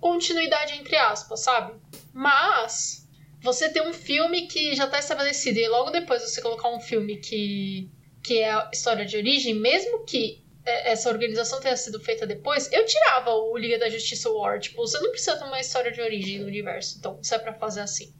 continuidade 0.00 0.74
entre 0.74 0.96
aspas, 0.96 1.40
sabe? 1.40 1.74
Mas 2.14 3.06
você 3.42 3.68
tem 3.68 3.82
um 3.82 3.92
filme 3.92 4.46
que 4.46 4.74
já 4.74 4.86
tá 4.86 4.98
estabelecido 4.98 5.58
e 5.58 5.68
logo 5.68 5.90
depois 5.90 6.22
você 6.22 6.40
colocar 6.40 6.68
um 6.68 6.80
filme 6.80 7.16
que, 7.18 7.90
que 8.22 8.38
é 8.38 8.50
a 8.50 8.70
história 8.72 9.04
de 9.04 9.16
origem, 9.16 9.54
mesmo 9.54 10.04
que 10.04 10.42
essa 10.64 11.08
organização 11.08 11.60
tenha 11.60 11.76
sido 11.76 12.00
feita 12.00 12.26
depois, 12.26 12.70
eu 12.72 12.84
tirava 12.84 13.30
o 13.30 13.56
Liga 13.56 13.78
da 13.78 13.88
Justiça 13.88 14.30
War. 14.30 14.60
Tipo, 14.60 14.86
você 14.86 14.98
não 15.00 15.10
precisa 15.10 15.36
ter 15.36 15.44
uma 15.44 15.60
história 15.60 15.90
de 15.90 16.00
origem 16.00 16.40
no 16.40 16.46
universo, 16.46 16.98
então 16.98 17.22
se 17.22 17.34
é 17.34 17.38
pra 17.38 17.54
fazer 17.54 17.80
assim. 17.80 18.14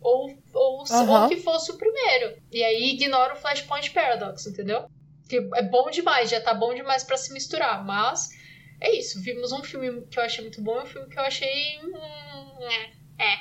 Ou, 0.00 0.30
ou, 0.52 0.84
uhum. 0.90 1.10
ou 1.10 1.28
que 1.28 1.36
fosse 1.36 1.72
o 1.72 1.76
primeiro. 1.76 2.36
E 2.52 2.62
aí 2.62 2.90
ignora 2.90 3.34
o 3.34 3.36
Flashpoint 3.36 3.90
Paradox, 3.90 4.46
entendeu? 4.46 4.88
Que 5.28 5.36
é 5.54 5.62
bom 5.62 5.90
demais, 5.90 6.30
já 6.30 6.40
tá 6.40 6.54
bom 6.54 6.74
demais 6.74 7.02
para 7.02 7.16
se 7.16 7.32
misturar. 7.32 7.84
Mas 7.84 8.28
é 8.80 8.94
isso. 8.96 9.20
Vimos 9.20 9.50
um 9.50 9.62
filme 9.62 10.06
que 10.06 10.18
eu 10.18 10.22
achei 10.22 10.42
muito 10.42 10.62
bom 10.62 10.78
e 10.78 10.82
um 10.84 10.86
filme 10.86 11.08
que 11.08 11.18
eu 11.18 11.22
achei. 11.24 11.80
Hum, 11.82 12.68
é. 13.18 13.38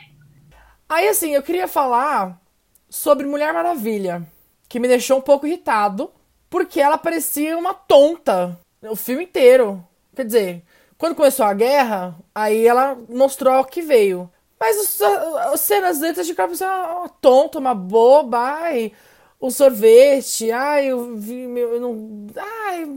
Aí 0.89 1.07
assim, 1.07 1.35
eu 1.35 1.43
queria 1.43 1.67
falar 1.67 2.41
sobre 2.89 3.27
Mulher 3.27 3.53
Maravilha, 3.53 4.25
que 4.67 4.79
me 4.79 4.87
deixou 4.87 5.19
um 5.19 5.21
pouco 5.21 5.45
irritado, 5.45 6.11
porque 6.49 6.79
ela 6.79 6.97
parecia 6.97 7.57
uma 7.57 7.73
tonta 7.73 8.59
o 8.81 8.95
filme 8.95 9.23
inteiro. 9.23 9.85
Quer 10.15 10.25
dizer, 10.25 10.63
quando 10.97 11.15
começou 11.15 11.45
a 11.45 11.53
guerra, 11.53 12.17
aí 12.33 12.65
ela 12.65 12.97
mostrou 13.09 13.59
o 13.59 13.65
que 13.65 13.81
veio. 13.81 14.29
Mas 14.59 14.77
os, 14.77 15.01
as 15.01 15.61
cenas 15.61 16.01
antes 16.01 16.25
de 16.25 16.33
cara 16.33 16.51
uma 16.51 17.09
tonta, 17.21 17.59
uma 17.59 17.75
boba, 17.75 18.39
ai, 18.39 18.91
o 19.39 19.51
sorvete, 19.51 20.51
ai, 20.51 20.87
eu 20.87 21.15
vi, 21.15 21.41
eu 21.41 21.79
não, 21.79 22.27
ai, 22.35 22.87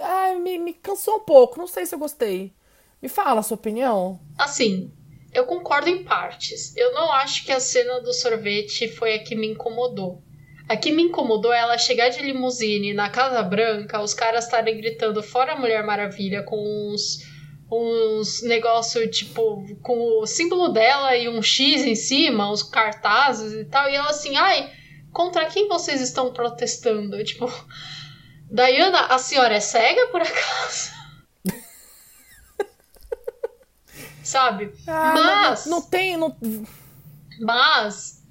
ai 0.00 0.38
me, 0.38 0.56
me 0.58 0.72
cansou 0.72 1.16
um 1.16 1.20
pouco, 1.20 1.58
não 1.58 1.66
sei 1.66 1.84
se 1.84 1.94
eu 1.94 1.98
gostei. 1.98 2.52
Me 3.02 3.08
fala 3.08 3.40
a 3.40 3.42
sua 3.42 3.56
opinião. 3.56 4.18
Assim, 4.38 4.90
eu 5.34 5.44
concordo 5.44 5.90
em 5.90 6.04
partes. 6.04 6.74
Eu 6.76 6.94
não 6.94 7.12
acho 7.12 7.44
que 7.44 7.52
a 7.52 7.60
cena 7.60 8.00
do 8.00 8.14
sorvete 8.14 8.88
foi 8.88 9.14
a 9.14 9.22
que 9.22 9.34
me 9.34 9.48
incomodou. 9.48 10.22
A 10.72 10.76
que 10.78 10.90
me 10.90 11.02
incomodou 11.02 11.52
é 11.52 11.58
ela 11.58 11.76
chegar 11.76 12.08
de 12.08 12.22
limusine 12.22 12.94
na 12.94 13.10
Casa 13.10 13.42
Branca, 13.42 14.00
os 14.00 14.14
caras 14.14 14.46
estarem 14.46 14.78
gritando 14.78 15.22
fora 15.22 15.54
Mulher 15.54 15.84
Maravilha 15.84 16.42
com 16.42 16.56
uns 16.56 17.30
uns 17.70 18.42
negócio 18.42 19.06
tipo 19.10 19.66
com 19.82 20.22
o 20.22 20.26
símbolo 20.26 20.68
dela 20.68 21.14
e 21.14 21.28
um 21.28 21.42
X 21.42 21.82
em 21.82 21.94
cima, 21.94 22.50
os 22.50 22.62
cartazes 22.62 23.52
e 23.52 23.66
tal, 23.66 23.86
e 23.90 23.94
ela 23.94 24.08
assim, 24.08 24.34
ai, 24.34 24.72
contra 25.12 25.44
quem 25.44 25.68
vocês 25.68 26.00
estão 26.00 26.32
protestando? 26.32 27.20
Tipo, 27.22 27.52
Diana, 28.50 29.08
a 29.08 29.18
senhora 29.18 29.56
é 29.56 29.60
cega 29.60 30.06
por 30.06 30.22
acaso? 30.22 30.90
Sabe? 34.24 34.72
Ah, 34.86 35.12
mas 35.14 35.66
não, 35.66 35.80
não 35.80 35.82
tem, 35.82 36.16
não... 36.16 36.34
mas 37.40 38.21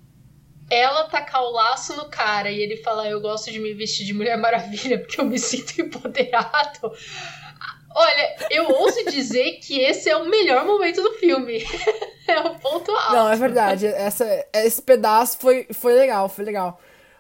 ela 0.72 1.04
tacar 1.04 1.44
o 1.44 1.52
laço 1.52 1.96
no 1.98 2.06
cara 2.06 2.50
e 2.50 2.62
ele 2.62 2.78
falar 2.78 3.10
eu 3.10 3.20
gosto 3.20 3.52
de 3.52 3.60
me 3.60 3.74
vestir 3.74 4.06
de 4.06 4.14
Mulher 4.14 4.38
Maravilha 4.38 5.00
porque 5.00 5.20
eu 5.20 5.26
me 5.26 5.38
sinto 5.40 5.82
empoderado. 5.82 6.94
Olha, 7.94 8.36
eu 8.50 8.70
ouso 8.70 9.04
dizer 9.12 9.60
que 9.60 9.82
esse 9.82 10.10
é 10.10 10.16
o 10.16 10.30
melhor 10.30 10.66
momento 10.66 11.02
do 11.02 11.12
filme. 11.16 11.62
é 12.26 12.40
o 12.40 12.58
ponto 12.58 12.90
alto. 12.90 13.14
Não, 13.14 13.30
é 13.30 13.36
verdade. 13.36 13.86
Essa, 13.86 14.46
esse 14.54 14.82
pedaço 14.82 15.38
foi, 15.38 15.68
foi 15.74 15.94
legal, 15.94 16.30
foi 16.30 16.46
legal. 16.46 16.80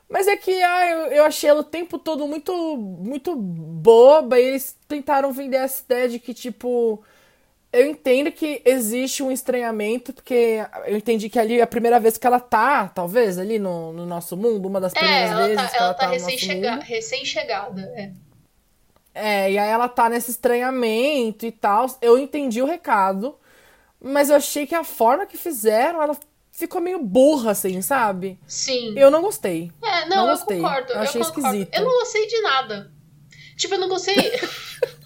Mas 0.09 0.29
é 0.29 0.37
que 0.37 0.51
ah, 0.63 0.89
eu, 0.89 0.99
eu 1.07 1.23
achei 1.25 1.49
ela 1.49 1.59
o 1.59 1.65
tempo 1.65 1.99
todo 1.99 2.25
muito, 2.25 2.53
muito 2.77 3.35
boba 3.35 4.39
e 4.39 4.43
eles 4.43 4.77
tentaram 4.87 5.33
vender 5.33 5.57
essa 5.57 5.83
ideia 5.83 6.07
de 6.07 6.19
que, 6.19 6.33
tipo. 6.33 7.03
Eu 7.73 7.87
entendo 7.87 8.31
que 8.31 8.61
existe 8.65 9.23
um 9.23 9.31
estranhamento, 9.31 10.11
porque 10.11 10.59
eu 10.85 10.97
entendi 10.97 11.29
que 11.29 11.39
ali 11.39 11.59
é 11.59 11.61
a 11.61 11.67
primeira 11.67 11.99
vez 12.01 12.17
que 12.17 12.27
ela 12.27 12.39
tá, 12.39 12.89
talvez, 12.89 13.37
ali 13.37 13.57
no, 13.57 13.93
no 13.93 14.05
nosso 14.05 14.35
mundo, 14.35 14.67
uma 14.67 14.81
das 14.81 14.91
primeiras 14.91 15.29
é, 15.29 15.33
ela 15.33 15.47
vezes 15.47 15.55
tá, 15.55 15.67
que 15.69 15.77
ela, 15.77 15.85
ela 15.85 15.93
tá, 15.93 16.05
tá 16.05 16.11
recém-chegada. 16.11 16.83
Recém-chegada, 16.83 17.81
é. 17.95 18.11
É, 19.13 19.51
e 19.51 19.57
aí 19.57 19.69
ela 19.69 19.87
tá 19.87 20.09
nesse 20.09 20.31
estranhamento 20.31 21.45
e 21.45 21.51
tal. 21.51 21.85
Eu 22.01 22.17
entendi 22.17 22.61
o 22.61 22.65
recado, 22.65 23.37
mas 24.01 24.29
eu 24.29 24.35
achei 24.35 24.65
que 24.65 24.75
a 24.75 24.83
forma 24.83 25.25
que 25.25 25.37
fizeram, 25.37 26.01
ela 26.01 26.17
ficou 26.51 26.81
meio 26.81 26.99
burra, 26.99 27.51
assim, 27.51 27.81
sabe? 27.81 28.39
Sim. 28.45 28.93
Eu 28.97 29.09
não 29.09 29.21
gostei. 29.21 29.71
É, 29.81 30.05
não, 30.07 30.17
não 30.17 30.25
eu 30.25 30.31
gostei. 30.31 30.61
concordo. 30.61 30.93
Eu 30.93 30.99
achei 30.99 31.21
concordo. 31.21 31.47
esquisito. 31.47 31.75
Eu 31.75 31.85
não 31.85 31.99
gostei 31.99 32.27
de 32.27 32.41
nada. 32.41 32.91
Tipo, 33.55 33.75
eu 33.75 33.79
não 33.79 33.89
gostei. 33.89 34.15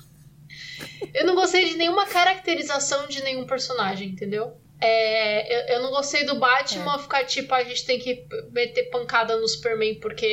eu 1.14 1.26
não 1.26 1.36
gostei 1.36 1.66
de 1.70 1.76
nenhuma 1.78 2.06
caracterização 2.06 3.08
de 3.08 3.24
nenhum 3.24 3.46
personagem, 3.46 4.10
entendeu? 4.10 4.58
É, 4.82 5.72
eu, 5.72 5.76
eu 5.78 5.84
não 5.84 5.90
gostei 5.92 6.26
do 6.26 6.36
Batman 6.38 6.96
É. 6.96 7.00
ficar 7.00 7.24
tipo, 7.24 7.54
a 7.54 7.64
gente 7.64 7.86
tem 7.86 7.98
que 7.98 8.26
meter 8.52 8.90
pancada 8.90 9.38
no 9.38 9.48
Superman 9.48 9.96
porque 9.96 10.28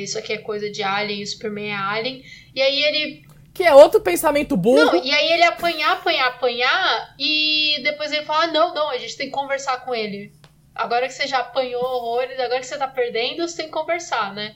isso 0.00 0.16
aqui 0.18 0.32
é 0.32 0.38
coisa 0.38 0.70
de 0.70 0.82
Alien, 0.82 1.22
o 1.22 1.26
Superman 1.26 1.70
é 1.72 1.74
Alien. 1.76 2.24
E 2.54 2.62
aí 2.62 2.82
ele. 2.84 3.28
Que 3.52 3.64
é 3.64 3.74
outro 3.74 4.00
pensamento 4.00 4.56
burro. 4.56 4.84
Não, 4.84 5.04
e 5.04 5.10
aí 5.10 5.32
ele 5.32 5.42
apanhar, 5.42 5.94
apanhar, 5.94 6.28
apanhar, 6.28 7.14
e 7.18 7.80
depois 7.82 8.12
ele 8.12 8.24
fala: 8.24 8.46
não, 8.46 8.72
não, 8.72 8.88
a 8.88 8.98
gente 8.98 9.16
tem 9.16 9.26
que 9.26 9.32
conversar 9.32 9.84
com 9.84 9.92
ele. 9.94 10.32
Agora 10.74 11.08
que 11.08 11.12
você 11.14 11.26
já 11.26 11.38
apanhou 11.38 11.82
horrores, 11.82 12.38
agora 12.38 12.60
que 12.60 12.66
você 12.66 12.78
tá 12.78 12.86
perdendo, 12.86 13.46
você 13.48 13.56
tem 13.56 13.66
que 13.66 13.72
conversar, 13.72 14.32
né? 14.32 14.54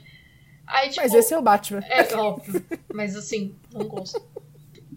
Aí, 0.65 0.87
tipo, 0.87 1.01
Mas 1.01 1.13
esse 1.13 1.33
é 1.33 1.37
o 1.37 1.41
Batman. 1.41 1.83
é 1.89 2.15
óbvio. 2.15 2.65
Mas 2.93 3.17
assim, 3.17 3.53
não 3.73 3.85
gosto. 3.89 4.25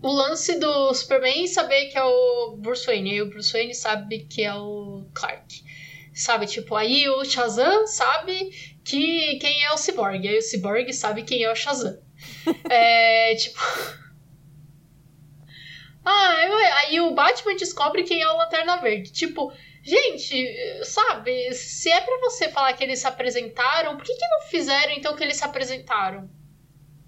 O 0.02 0.10
lance 0.12 0.58
do 0.58 0.92
Superman 0.94 1.46
saber 1.46 1.86
que 1.86 1.98
é 1.98 2.04
o 2.04 2.56
Bruce 2.58 2.86
Wayne. 2.86 3.10
Aí 3.12 3.22
o 3.22 3.28
Bruce 3.30 3.52
Wayne 3.52 3.74
sabe 3.74 4.20
que 4.20 4.42
é 4.42 4.54
o 4.54 5.06
Clark. 5.14 5.64
Sabe, 6.14 6.46
tipo, 6.46 6.74
aí 6.74 7.08
o 7.08 7.24
Shazam 7.24 7.86
sabe 7.86 8.50
que 8.84 9.36
quem 9.38 9.64
é 9.64 9.72
o 9.72 9.76
Cyborg. 9.76 10.26
Aí 10.26 10.38
o 10.38 10.42
Cyborg 10.42 10.92
sabe 10.92 11.22
quem 11.24 11.42
é 11.44 11.50
o 11.52 11.54
Shazam. 11.54 11.98
é, 12.70 13.34
tipo. 13.34 13.58
Ah, 16.08 16.36
eu- 16.46 16.56
aí 16.76 17.00
o 17.00 17.14
Batman 17.14 17.56
descobre 17.56 18.04
quem 18.04 18.22
é 18.22 18.28
o 18.28 18.36
Lanterna 18.36 18.76
Verde. 18.76 19.10
Tipo, 19.12 19.52
gente, 19.82 20.84
sabe, 20.84 21.52
se 21.52 21.90
é 21.90 22.00
pra 22.00 22.16
você 22.18 22.48
falar 22.48 22.72
que 22.74 22.84
eles 22.84 23.00
se 23.00 23.08
apresentaram, 23.08 23.96
por 23.96 24.04
que, 24.04 24.14
que 24.14 24.28
não 24.28 24.42
fizeram 24.42 24.92
então 24.92 25.16
que 25.16 25.24
eles 25.24 25.36
se 25.36 25.44
apresentaram? 25.44 26.30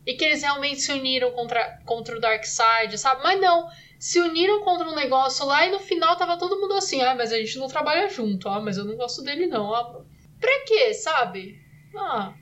E 0.08 0.14
que 0.14 0.24
eles 0.24 0.40
realmente 0.42 0.80
se 0.80 0.90
uniram 0.90 1.30
contra, 1.32 1.78
contra 1.84 2.16
o 2.16 2.20
Darkseid, 2.20 2.96
sabe? 2.96 3.22
Mas 3.22 3.38
não, 3.38 3.68
se 3.98 4.18
uniram 4.18 4.64
contra 4.64 4.88
um 4.88 4.94
negócio 4.94 5.44
lá 5.44 5.66
e 5.66 5.70
no 5.70 5.78
final 5.80 6.16
tava 6.16 6.38
todo 6.38 6.58
mundo 6.58 6.72
assim, 6.72 7.02
ah, 7.02 7.14
mas 7.14 7.30
a 7.30 7.36
gente 7.36 7.58
não 7.58 7.68
trabalha 7.68 8.08
junto, 8.08 8.48
ah, 8.48 8.58
mas 8.58 8.78
eu 8.78 8.86
não 8.86 8.96
gosto 8.96 9.22
dele 9.22 9.46
não. 9.46 9.74
Ah, 9.74 10.00
pra 10.40 10.64
quê, 10.66 10.94
sabe? 10.94 11.60
Ah, 11.94 12.32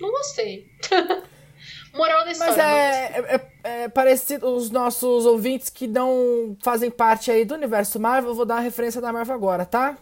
não 0.00 0.10
gostei. 0.10 0.66
Moral 1.92 2.24
da 2.24 2.32
história. 2.32 2.54
Mas 2.54 2.58
é, 2.58 3.04
é, 3.18 3.34
é- 3.34 3.82
é 3.82 3.88
parecido, 3.90 4.48
os 4.54 4.70
nossos 4.70 5.26
ouvintes 5.26 5.68
que 5.68 5.86
não 5.86 6.56
fazem 6.62 6.90
parte 6.90 7.30
aí 7.30 7.44
do 7.44 7.52
universo 7.54 8.00
Marvel, 8.00 8.30
eu 8.30 8.34
vou 8.34 8.46
dar 8.46 8.54
uma 8.54 8.60
referência 8.62 9.00
da 9.00 9.12
Marvel 9.12 9.34
agora, 9.34 9.66
tá? 9.66 9.98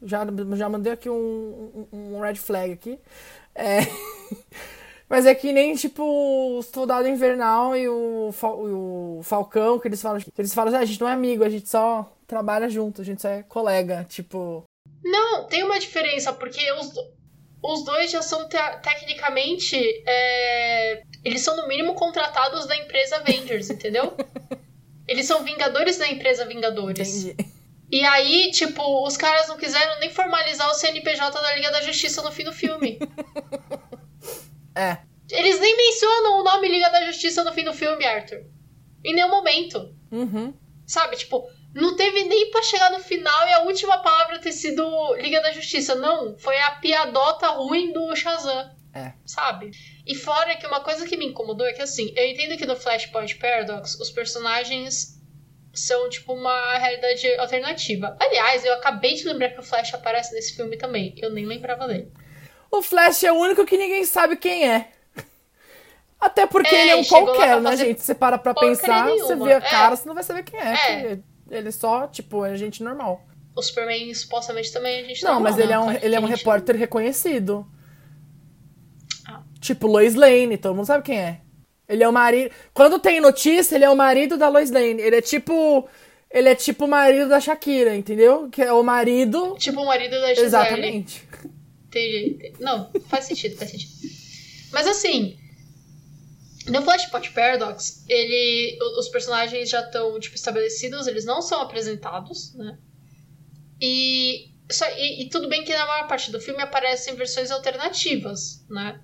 Já, 0.00 0.26
já 0.56 0.68
mandei 0.70 0.92
aqui 0.92 1.10
um, 1.10 1.86
um, 1.92 2.16
um 2.16 2.20
red 2.20 2.36
flag 2.36 2.72
aqui. 2.72 2.98
É, 3.54 3.80
mas 5.12 5.26
é 5.26 5.34
que 5.34 5.52
nem, 5.52 5.74
tipo, 5.76 6.02
o 6.02 6.62
Soldado 6.62 7.06
Invernal 7.06 7.76
e 7.76 7.86
o, 7.86 8.30
Fal- 8.32 8.58
o 8.58 9.20
Falcão, 9.22 9.78
que 9.78 9.86
eles 9.86 10.00
falam, 10.00 10.18
que 10.18 10.30
eles 10.38 10.54
falam, 10.54 10.74
ah, 10.74 10.78
a 10.78 10.84
gente 10.86 10.98
não 11.00 11.08
é 11.08 11.12
amigo, 11.12 11.44
a 11.44 11.50
gente 11.50 11.68
só 11.68 12.10
trabalha 12.26 12.66
junto, 12.70 13.02
a 13.02 13.04
gente 13.04 13.20
só 13.20 13.28
é 13.28 13.42
colega, 13.42 14.06
tipo... 14.08 14.64
Não, 15.04 15.44
tem 15.46 15.62
uma 15.64 15.78
diferença, 15.78 16.32
porque 16.32 16.72
os, 16.72 16.92
os 17.62 17.84
dois 17.84 18.10
já 18.10 18.22
são 18.22 18.48
te- 18.48 18.56
tecnicamente. 18.82 19.76
é, 20.06 21.02
eles 21.22 21.42
são 21.42 21.56
no 21.56 21.68
mínimo 21.68 21.94
contratados 21.94 22.66
da 22.66 22.74
empresa 22.76 23.16
Avengers, 23.16 23.68
entendeu? 23.70 24.16
Eles 25.06 25.26
são 25.26 25.44
vingadores 25.44 25.98
da 25.98 26.08
empresa 26.08 26.46
Vingadores. 26.46 27.24
Entendi. 27.24 27.52
E 27.90 28.02
aí, 28.06 28.50
tipo, 28.52 29.06
os 29.06 29.18
caras 29.18 29.48
não 29.48 29.58
quiseram 29.58 30.00
nem 30.00 30.08
formalizar 30.08 30.70
o 30.70 30.74
CNPJ 30.74 31.38
da 31.38 31.54
Liga 31.54 31.70
da 31.70 31.82
Justiça 31.82 32.22
no 32.22 32.32
fim 32.32 32.44
do 32.44 32.52
filme. 32.52 32.98
É, 34.74 34.98
Eles 35.30 35.60
nem 35.60 35.76
mencionam 35.76 36.40
o 36.40 36.44
nome 36.44 36.68
Liga 36.68 36.90
da 36.90 37.04
Justiça 37.06 37.44
no 37.44 37.52
fim 37.52 37.64
do 37.64 37.74
filme, 37.74 38.04
Arthur. 38.04 38.44
Em 39.04 39.14
nenhum 39.14 39.30
momento. 39.30 39.94
uhum. 40.10 40.54
Sabe, 40.86 41.16
tipo, 41.16 41.48
não 41.74 41.96
teve 41.96 42.24
nem 42.24 42.50
pra 42.50 42.60
chegar 42.62 42.90
no 42.90 42.98
final 42.98 43.48
e 43.48 43.52
a 43.52 43.62
última 43.62 43.98
palavra 43.98 44.38
ter 44.38 44.52
sido 44.52 45.14
Liga 45.14 45.40
da 45.40 45.52
Justiça. 45.52 45.94
Não, 45.94 46.36
foi 46.38 46.58
a 46.58 46.72
piadota 46.72 47.48
ruim 47.48 47.92
do 47.92 48.14
Shazam. 48.14 48.70
É. 48.94 49.14
Sabe? 49.24 49.70
E 50.06 50.14
fora 50.14 50.54
que 50.56 50.66
uma 50.66 50.80
coisa 50.80 51.06
que 51.06 51.16
me 51.16 51.26
incomodou 51.26 51.66
é 51.66 51.72
que, 51.72 51.80
assim, 51.80 52.12
eu 52.14 52.26
entendo 52.26 52.58
que 52.58 52.66
no 52.66 52.76
Flashpoint 52.76 53.36
Paradox 53.38 53.94
os 53.98 54.10
personagens 54.10 55.18
são, 55.72 56.10
tipo, 56.10 56.34
uma 56.34 56.76
realidade 56.76 57.34
alternativa. 57.36 58.14
Aliás, 58.20 58.64
eu 58.64 58.74
acabei 58.74 59.14
de 59.14 59.24
lembrar 59.24 59.50
que 59.50 59.60
o 59.60 59.62
Flash 59.62 59.94
aparece 59.94 60.34
nesse 60.34 60.54
filme 60.54 60.76
também. 60.76 61.14
Eu 61.16 61.30
nem 61.30 61.46
lembrava 61.46 61.86
dele. 61.88 62.12
O 62.72 62.80
Flash 62.80 63.22
é 63.22 63.30
o 63.30 63.36
único 63.36 63.66
que 63.66 63.76
ninguém 63.76 64.02
sabe 64.06 64.34
quem 64.34 64.66
é. 64.66 64.88
Até 66.18 66.46
porque 66.46 66.74
É, 66.74 66.82
ele 66.82 66.90
é 66.92 66.96
um 66.96 67.04
qualquer, 67.04 67.60
né, 67.60 67.76
gente? 67.76 68.00
Você 68.00 68.14
para 68.14 68.38
pra 68.38 68.54
pensar, 68.54 69.10
você 69.10 69.36
vê 69.36 69.52
a 69.52 69.56
É. 69.56 69.60
cara, 69.60 69.94
você 69.94 70.08
não 70.08 70.14
vai 70.14 70.24
saber 70.24 70.42
quem 70.42 70.58
é. 70.58 70.72
É. 70.72 71.18
Ele 71.50 71.70
só, 71.70 72.06
tipo, 72.06 72.44
é 72.46 72.56
gente 72.56 72.82
normal. 72.82 73.22
O 73.54 73.60
Superman, 73.60 74.14
supostamente, 74.14 74.72
também 74.72 75.04
a 75.04 75.06
gente 75.06 75.22
Não, 75.22 75.34
não 75.34 75.40
mas 75.40 75.56
né? 75.56 75.64
ele 75.64 75.72
é 75.74 75.78
um, 75.78 75.92
ele 75.92 76.14
é 76.14 76.20
um 76.20 76.24
repórter 76.24 76.74
reconhecido. 76.76 77.66
Ah. 79.28 79.42
Tipo, 79.60 79.86
Lois 79.86 80.14
Lane, 80.14 80.56
todo 80.56 80.74
mundo 80.74 80.86
sabe 80.86 81.04
quem 81.04 81.18
é. 81.20 81.40
Ele 81.86 82.02
é 82.02 82.08
o 82.08 82.12
marido. 82.12 82.54
Quando 82.72 82.98
tem 82.98 83.20
notícia, 83.20 83.74
ele 83.74 83.84
é 83.84 83.90
o 83.90 83.96
marido 83.96 84.38
da 84.38 84.48
Lois 84.48 84.70
Lane. 84.70 85.02
Ele 85.02 85.16
é 85.16 85.20
tipo. 85.20 85.86
Ele 86.30 86.48
é 86.48 86.54
tipo 86.54 86.86
o 86.86 86.88
marido 86.88 87.28
da 87.28 87.38
Shakira, 87.38 87.94
entendeu? 87.94 88.48
Que 88.50 88.62
é 88.62 88.72
o 88.72 88.82
marido. 88.82 89.54
Tipo 89.58 89.82
o 89.82 89.86
marido 89.86 90.12
da 90.12 90.28
Gisele. 90.28 90.46
Exatamente. 90.46 91.28
Entendi. 91.92 92.54
Não, 92.58 92.90
faz 93.08 93.26
sentido, 93.26 93.56
faz 93.56 93.70
sentido. 93.70 93.92
Mas 94.72 94.86
assim, 94.86 95.38
no 96.68 96.80
Flashpoint 96.82 97.30
Paradox, 97.32 98.04
ele, 98.08 98.78
os 98.98 99.08
personagens 99.08 99.68
já 99.68 99.80
estão 99.80 100.18
tipo 100.18 100.34
estabelecidos, 100.34 101.06
eles 101.06 101.24
não 101.24 101.42
são 101.42 101.60
apresentados, 101.60 102.54
né? 102.54 102.78
E 103.80 104.50
Só, 104.70 104.86
e, 104.96 105.22
e 105.22 105.28
tudo 105.28 105.48
bem 105.48 105.64
que 105.64 105.74
na 105.74 105.86
maior 105.86 106.06
parte 106.08 106.30
do 106.30 106.40
filme 106.40 106.62
aparecem 106.62 107.14
versões 107.14 107.50
alternativas, 107.50 108.64
né? 108.70 109.00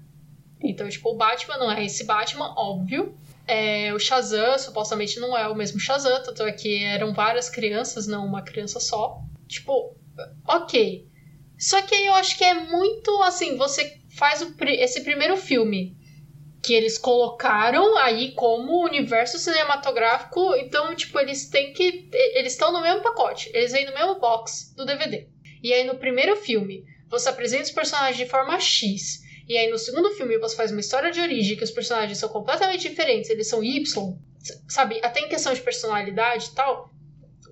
Então, 0.60 0.88
tipo, 0.88 1.10
o 1.10 1.16
Batman 1.16 1.58
não 1.58 1.70
é 1.70 1.84
esse 1.84 2.04
Batman, 2.04 2.54
óbvio. 2.56 3.14
É, 3.46 3.92
o 3.94 3.98
Shazam 3.98 4.58
supostamente 4.58 5.18
não 5.20 5.36
é 5.36 5.48
o 5.48 5.54
mesmo 5.54 5.78
Shazam, 5.80 6.22
tanto 6.22 6.42
é 6.42 6.52
que 6.52 6.84
eram 6.84 7.12
várias 7.12 7.48
crianças, 7.50 8.06
não 8.06 8.26
uma 8.26 8.42
criança 8.42 8.80
só. 8.80 9.20
Tipo, 9.46 9.96
ok. 10.46 11.06
Só 11.58 11.82
que 11.82 11.94
eu 11.94 12.14
acho 12.14 12.38
que 12.38 12.44
é 12.44 12.54
muito 12.54 13.22
assim, 13.22 13.56
você 13.56 13.98
faz 14.16 14.40
o, 14.42 14.54
esse 14.60 15.02
primeiro 15.02 15.36
filme 15.36 15.96
que 16.62 16.72
eles 16.72 16.98
colocaram 16.98 17.96
aí 17.98 18.32
como 18.32 18.84
universo 18.84 19.38
cinematográfico, 19.38 20.54
então, 20.56 20.94
tipo, 20.94 21.18
eles 21.18 21.48
têm 21.48 21.72
que. 21.72 22.08
Eles 22.12 22.52
estão 22.52 22.72
no 22.72 22.82
mesmo 22.82 23.02
pacote, 23.02 23.50
eles 23.54 23.72
vêm 23.72 23.86
no 23.86 23.94
mesmo 23.94 24.18
box 24.20 24.74
do 24.76 24.84
DVD. 24.84 25.28
E 25.62 25.72
aí 25.72 25.84
no 25.84 25.96
primeiro 25.96 26.36
filme, 26.36 26.84
você 27.08 27.28
apresenta 27.28 27.64
os 27.64 27.70
personagens 27.70 28.16
de 28.16 28.26
forma 28.26 28.58
X. 28.60 29.22
E 29.48 29.56
aí 29.56 29.70
no 29.70 29.78
segundo 29.78 30.10
filme 30.10 30.38
você 30.38 30.54
faz 30.54 30.70
uma 30.70 30.80
história 30.80 31.10
de 31.10 31.20
origem 31.20 31.56
que 31.56 31.64
os 31.64 31.70
personagens 31.70 32.18
são 32.18 32.28
completamente 32.28 32.88
diferentes, 32.88 33.30
eles 33.30 33.48
são 33.48 33.64
Y, 33.64 33.82
sabe? 34.68 35.00
Até 35.02 35.20
em 35.20 35.28
questão 35.28 35.52
de 35.54 35.60
personalidade 35.60 36.46
e 36.46 36.54
tal. 36.54 36.90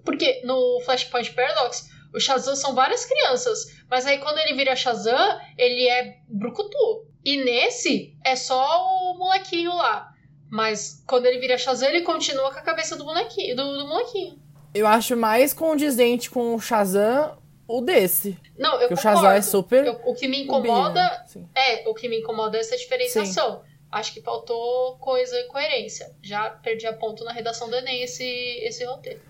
Porque 0.04 0.42
no 0.44 0.80
Flashpoint 0.84 1.32
Paradox, 1.32 1.88
o 2.14 2.20
Shazam 2.20 2.56
são 2.56 2.74
várias 2.74 3.04
crianças, 3.04 3.76
mas 3.90 4.06
aí 4.06 4.18
quando 4.18 4.38
ele 4.38 4.54
vira 4.54 4.74
Shazam, 4.76 5.40
ele 5.58 5.86
é 5.88 6.16
brucutu. 6.28 7.06
E 7.24 7.42
nesse 7.44 8.16
é 8.24 8.36
só 8.36 8.84
o 8.84 9.18
molequinho 9.18 9.74
lá. 9.74 10.12
Mas 10.50 11.02
quando 11.06 11.26
ele 11.26 11.38
vira 11.40 11.58
Shazam, 11.58 11.88
ele 11.88 12.02
continua 12.02 12.52
com 12.52 12.58
a 12.58 12.62
cabeça 12.62 12.96
do 12.96 13.04
bonequinho, 13.04 13.56
do, 13.56 13.78
do 13.78 13.88
molequinho. 13.88 14.38
Eu 14.72 14.86
acho 14.86 15.16
mais 15.16 15.52
condizente 15.52 16.30
com 16.30 16.54
o 16.54 16.60
Shazam 16.60 17.36
o 17.66 17.80
desse. 17.80 18.38
Não, 18.56 18.74
eu 18.80 18.88
Porque 18.88 18.94
concordo. 18.94 19.18
o 19.18 19.22
Shazam 19.22 19.32
é 19.32 19.42
super. 19.42 19.86
Eu- 19.86 20.00
o 20.04 20.14
que 20.14 20.28
me 20.28 20.42
incomoda? 20.44 21.24
Sim. 21.26 21.48
é, 21.54 21.88
o 21.88 21.94
que 21.94 22.08
me 22.08 22.20
incomoda 22.20 22.56
é 22.56 22.60
essa 22.60 22.76
diferenciação. 22.76 23.62
Acho 23.90 24.12
que 24.12 24.20
faltou 24.20 24.96
coisa 24.98 25.36
e 25.38 25.44
coerência. 25.44 26.14
Já 26.22 26.50
perdi 26.50 26.86
a 26.86 26.92
ponto 26.92 27.24
na 27.24 27.32
redação 27.32 27.68
do 27.68 27.76
Enem 27.76 28.02
esse, 28.02 28.24
esse 28.62 28.84
roteiro. 28.84 29.20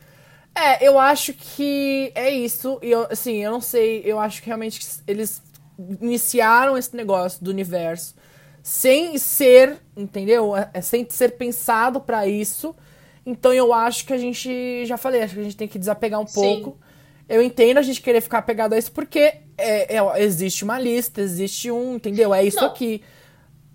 É, 0.56 0.86
eu 0.86 0.98
acho 0.98 1.34
que 1.34 2.10
é 2.14 2.30
isso. 2.30 2.78
E 2.82 2.90
eu, 2.90 3.06
assim, 3.10 3.36
eu 3.44 3.50
não 3.50 3.60
sei. 3.60 4.02
Eu 4.04 4.18
acho 4.18 4.40
que 4.40 4.46
realmente 4.46 4.80
eles 5.06 5.42
iniciaram 6.00 6.78
esse 6.78 6.96
negócio 6.96 7.44
do 7.44 7.50
universo 7.50 8.14
sem 8.62 9.16
ser, 9.18 9.76
entendeu? 9.96 10.54
É, 10.56 10.80
Sem 10.80 11.06
ser 11.08 11.32
pensado 11.36 12.00
pra 12.00 12.26
isso. 12.26 12.74
Então 13.24 13.52
eu 13.52 13.72
acho 13.72 14.06
que 14.06 14.12
a 14.12 14.18
gente. 14.18 14.84
Já 14.86 14.96
falei, 14.96 15.22
acho 15.22 15.34
que 15.34 15.40
a 15.40 15.44
gente 15.44 15.56
tem 15.56 15.68
que 15.68 15.78
desapegar 15.78 16.20
um 16.20 16.26
Sim. 16.26 16.34
pouco. 16.34 16.78
Eu 17.28 17.42
entendo 17.42 17.78
a 17.78 17.82
gente 17.82 18.00
querer 18.00 18.20
ficar 18.20 18.38
apegado 18.38 18.72
a 18.72 18.78
isso 18.78 18.92
porque 18.92 19.34
é, 19.58 19.96
é- 19.96 20.22
existe 20.22 20.64
uma 20.64 20.78
lista, 20.78 21.20
existe 21.20 21.70
um, 21.70 21.96
entendeu? 21.96 22.32
É 22.32 22.42
isso 22.44 22.56
Não. 22.60 22.68
aqui. 22.68 23.02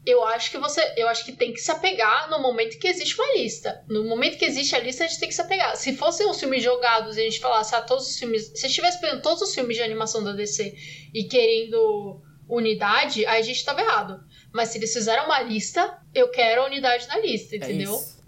Eu 0.06 0.24
acho 0.26 0.50
que 0.50 0.58
você. 0.58 0.82
Eu 0.98 1.08
acho 1.08 1.24
que 1.24 1.32
tem 1.32 1.54
que 1.54 1.60
se 1.60 1.70
apegar 1.70 2.30
no 2.30 2.40
momento 2.40 2.80
que 2.80 2.88
existe 2.88 3.14
uma 3.20 3.34
lista. 3.36 3.84
No 3.88 4.04
momento 4.04 4.38
que 4.38 4.46
existe 4.46 4.76
a 4.76 4.80
lista, 4.80 5.04
a 5.04 5.08
gente 5.08 5.20
tem 5.20 5.30
que 5.30 5.36
se 5.36 5.42
apegar. 5.42 5.76
Se 5.78 5.96
fossem 5.96 6.28
os 6.28 6.40
filmes 6.40 6.64
jogados 6.64 7.18
e 7.18 7.22
a 7.22 7.24
gente 7.24 7.40
falasse, 7.40 7.76
ah, 7.76 7.82
todos 7.82 8.10
os 8.10 8.18
filmes. 8.18 8.52
Se 8.56 8.66
estivesse 8.66 9.00
pegando 9.00 9.22
todos 9.22 9.42
os 9.44 9.54
filmes 9.54 9.78
de 9.78 9.84
animação 9.84 10.24
da 10.24 10.32
DC 10.32 10.76
e 11.14 11.26
querendo 11.26 12.20
unidade, 12.50 13.26
aí 13.28 13.40
a 13.40 13.44
gente 13.44 13.64
tava 13.64 13.82
errado. 13.82 14.24
Mas 14.52 14.70
se 14.70 14.78
eles 14.80 14.92
fizeram 14.92 15.26
uma 15.26 15.40
lista, 15.42 16.00
eu 16.14 16.30
quero 16.30 16.62
a 16.64 16.66
unidade 16.66 17.08
na 17.08 17.18
lista, 17.20 17.56
É 17.56 17.58
entendeu? 17.60 17.94
isso. 17.96 18.20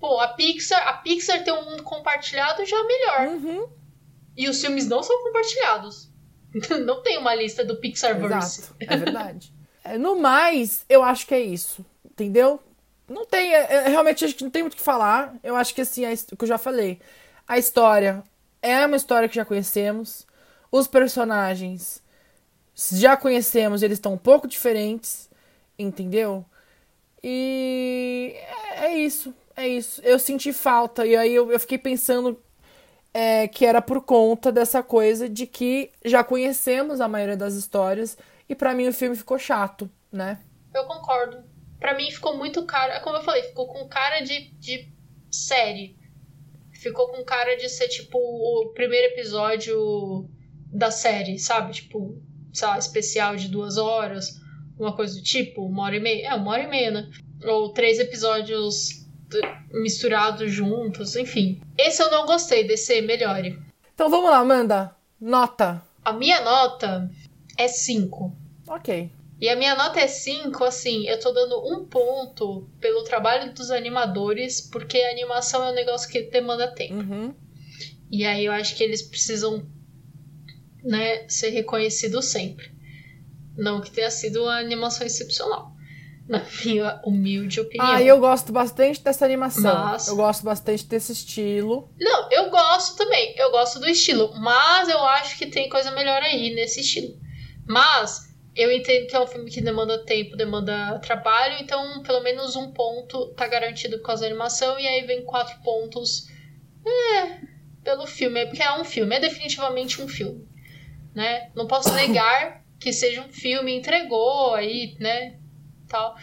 Pô, 0.00 0.18
a 0.18 0.28
Pixar, 0.28 0.86
a 0.88 0.94
Pixar 0.94 1.44
ter 1.44 1.52
um 1.52 1.64
mundo 1.70 1.82
compartilhado 1.82 2.64
já 2.66 2.76
é 2.78 2.82
melhor. 2.82 3.28
Uhum, 3.28 3.68
E 4.36 4.48
os 4.48 4.60
filmes 4.60 4.86
não 4.88 5.02
são 5.02 5.16
compartilhados. 5.22 6.10
não 6.84 7.02
tem 7.02 7.18
uma 7.18 7.34
lista 7.34 7.64
do 7.64 7.76
Pixarverse. 7.76 8.60
exato. 8.62 8.74
É 8.80 8.96
verdade. 8.96 9.52
É, 9.94 9.98
no 9.98 10.16
mais, 10.20 10.84
eu 10.88 11.02
acho 11.02 11.26
que 11.26 11.34
é 11.34 11.40
isso. 11.40 11.84
Entendeu? 12.04 12.60
Não 13.08 13.26
tem. 13.26 13.52
é- 13.54 13.72
é- 13.86 13.88
realmente 13.88 14.24
acho 14.24 14.34
que 14.34 14.44
não 14.44 14.50
tem 14.50 14.62
muito 14.62 14.74
o 14.74 14.76
que 14.76 14.82
falar. 14.82 15.34
Eu 15.42 15.56
acho 15.56 15.74
que 15.74 15.80
assim, 15.80 16.06
his- 16.10 16.26
o 16.32 16.36
que 16.36 16.44
eu 16.44 16.48
já 16.48 16.58
falei. 16.58 17.00
A 17.46 17.58
história 17.58 18.22
é 18.62 18.86
uma 18.86 18.96
história 18.96 19.28
que 19.28 19.34
já 19.36 19.44
conhecemos. 19.44 20.26
Os 20.70 20.86
personagens 20.86 22.02
já 22.92 23.16
conhecemos, 23.16 23.82
eles 23.82 23.98
estão 23.98 24.14
um 24.14 24.18
pouco 24.18 24.48
diferentes. 24.48 25.28
Entendeu? 25.78 26.44
E 27.22 28.34
é, 28.76 28.86
é 28.86 28.94
isso. 28.98 29.34
É 29.56 29.68
isso. 29.68 30.00
Eu 30.04 30.18
senti 30.18 30.52
falta. 30.52 31.06
E 31.06 31.16
aí 31.16 31.34
eu, 31.34 31.52
eu 31.52 31.60
fiquei 31.60 31.78
pensando 31.78 32.38
é, 33.14 33.48
que 33.48 33.66
era 33.66 33.82
por 33.82 34.02
conta 34.02 34.52
dessa 34.52 34.82
coisa 34.82 35.28
de 35.28 35.46
que 35.46 35.90
já 36.04 36.22
conhecemos 36.24 37.00
a 37.00 37.08
maioria 37.08 37.36
das 37.36 37.54
histórias. 37.54 38.16
E 38.50 38.54
pra 38.56 38.74
mim 38.74 38.88
o 38.88 38.92
filme 38.92 39.14
ficou 39.14 39.38
chato, 39.38 39.88
né? 40.10 40.40
Eu 40.74 40.84
concordo. 40.84 41.44
Pra 41.78 41.96
mim 41.96 42.10
ficou 42.10 42.36
muito 42.36 42.66
cara. 42.66 42.98
Como 42.98 43.16
eu 43.16 43.22
falei, 43.22 43.44
ficou 43.44 43.68
com 43.68 43.88
cara 43.88 44.18
de, 44.22 44.50
de 44.58 44.92
série. 45.30 45.96
Ficou 46.72 47.10
com 47.10 47.22
cara 47.24 47.56
de 47.56 47.68
ser 47.68 47.86
tipo 47.86 48.18
o 48.18 48.72
primeiro 48.74 49.12
episódio 49.12 50.28
da 50.66 50.90
série, 50.90 51.38
sabe? 51.38 51.74
Tipo, 51.74 52.20
sei 52.52 52.66
lá, 52.66 52.76
especial 52.76 53.36
de 53.36 53.46
duas 53.46 53.76
horas, 53.78 54.40
uma 54.76 54.96
coisa 54.96 55.14
do 55.14 55.22
tipo, 55.22 55.64
uma 55.64 55.84
hora 55.84 55.96
e 55.96 56.00
meia. 56.00 56.30
É, 56.30 56.34
uma 56.34 56.50
hora 56.50 56.64
e 56.64 56.68
meia, 56.68 56.90
né? 56.90 57.10
Ou 57.44 57.72
três 57.72 58.00
episódios 58.00 59.06
misturados 59.70 60.50
juntos, 60.50 61.14
enfim. 61.14 61.60
Esse 61.78 62.02
eu 62.02 62.10
não 62.10 62.26
gostei, 62.26 62.66
desse 62.66 63.00
melhore. 63.00 63.62
Então 63.94 64.10
vamos 64.10 64.28
lá, 64.28 64.38
Amanda. 64.38 64.96
Nota. 65.20 65.80
A 66.04 66.12
minha 66.12 66.40
nota 66.40 67.08
é 67.56 67.68
5. 67.68 68.39
Ok. 68.70 69.10
E 69.40 69.48
a 69.48 69.56
minha 69.56 69.74
nota 69.74 69.98
é 70.00 70.06
5, 70.06 70.62
assim, 70.64 71.06
eu 71.08 71.18
tô 71.18 71.32
dando 71.32 71.58
um 71.66 71.86
ponto 71.86 72.68
pelo 72.78 73.02
trabalho 73.04 73.52
dos 73.54 73.70
animadores, 73.70 74.60
porque 74.60 74.98
a 74.98 75.10
animação 75.10 75.64
é 75.66 75.70
um 75.72 75.74
negócio 75.74 76.08
que 76.10 76.22
demanda 76.22 76.68
tempo. 76.74 76.94
Uhum. 76.94 77.34
E 78.10 78.24
aí 78.24 78.44
eu 78.44 78.52
acho 78.52 78.76
que 78.76 78.84
eles 78.84 79.00
precisam, 79.02 79.66
né, 80.84 81.26
ser 81.28 81.50
reconhecidos 81.50 82.26
sempre. 82.26 82.70
Não 83.56 83.80
que 83.80 83.90
tenha 83.90 84.10
sido 84.10 84.42
uma 84.42 84.58
animação 84.58 85.06
excepcional, 85.06 85.72
na 86.28 86.44
minha 86.64 87.00
humilde 87.04 87.60
opinião. 87.60 87.86
Ah, 87.92 88.02
eu 88.02 88.18
gosto 88.20 88.52
bastante 88.52 89.02
dessa 89.02 89.24
animação. 89.24 89.62
Mas- 89.74 90.06
Eu 90.06 90.16
gosto 90.16 90.44
bastante 90.44 90.84
desse 90.84 91.12
estilo. 91.12 91.90
Não, 91.98 92.30
eu 92.30 92.50
gosto 92.50 92.96
também, 92.96 93.34
eu 93.38 93.50
gosto 93.50 93.80
do 93.80 93.88
estilo, 93.88 94.32
mas 94.38 94.88
eu 94.88 95.02
acho 95.02 95.38
que 95.38 95.46
tem 95.46 95.68
coisa 95.70 95.90
melhor 95.92 96.22
aí 96.22 96.54
nesse 96.54 96.80
estilo. 96.80 97.18
Mas 97.66 98.29
eu 98.54 98.70
entendo 98.72 99.06
que 99.06 99.16
é 99.16 99.20
um 99.20 99.26
filme 99.26 99.50
que 99.50 99.60
demanda 99.60 100.04
tempo, 100.04 100.36
demanda 100.36 100.98
trabalho, 100.98 101.56
então 101.60 102.02
pelo 102.02 102.20
menos 102.22 102.56
um 102.56 102.72
ponto 102.72 103.28
tá 103.34 103.46
garantido 103.46 103.98
por 103.98 104.06
causa 104.06 104.22
da 104.22 104.28
animação, 104.28 104.78
e 104.78 104.86
aí 104.86 105.04
vem 105.06 105.24
quatro 105.24 105.60
pontos 105.62 106.28
é, 106.84 107.38
pelo 107.82 108.06
filme, 108.06 108.40
é 108.40 108.46
porque 108.46 108.62
é 108.62 108.72
um 108.78 108.84
filme, 108.84 109.16
é 109.16 109.20
definitivamente 109.20 110.02
um 110.02 110.08
filme. 110.08 110.48
Né? 111.14 111.50
Não 111.54 111.66
posso 111.66 111.92
negar 111.94 112.64
que 112.78 112.92
seja 112.92 113.20
um 113.20 113.28
filme, 113.28 113.76
entregou 113.76 114.54
aí, 114.54 114.96
né? 114.98 115.38
Tal. 115.88 116.16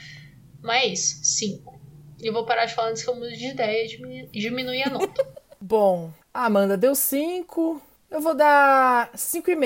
Mas 0.62 0.84
é 0.84 0.86
isso, 0.88 1.20
cinco. 1.24 1.80
E 2.22 2.28
eu 2.28 2.34
vou 2.34 2.46
parar 2.46 2.66
de 2.66 2.74
falar 2.74 2.90
antes 2.90 3.04
que 3.04 3.10
eu 3.10 3.16
mude 3.16 3.38
de 3.38 3.48
ideia 3.48 3.86
e 3.86 3.88
diminu- 3.88 4.30
diminuir 4.32 4.84
a 4.84 4.90
nota. 4.90 5.28
Bom, 5.62 6.12
a 6.34 6.46
Amanda 6.46 6.76
deu 6.78 6.96
5. 6.96 7.82
Eu 8.10 8.22
vou 8.22 8.34
dar 8.34 9.12
5,5. 9.14 9.18
Cinco 9.18 9.52
e- 9.52 9.58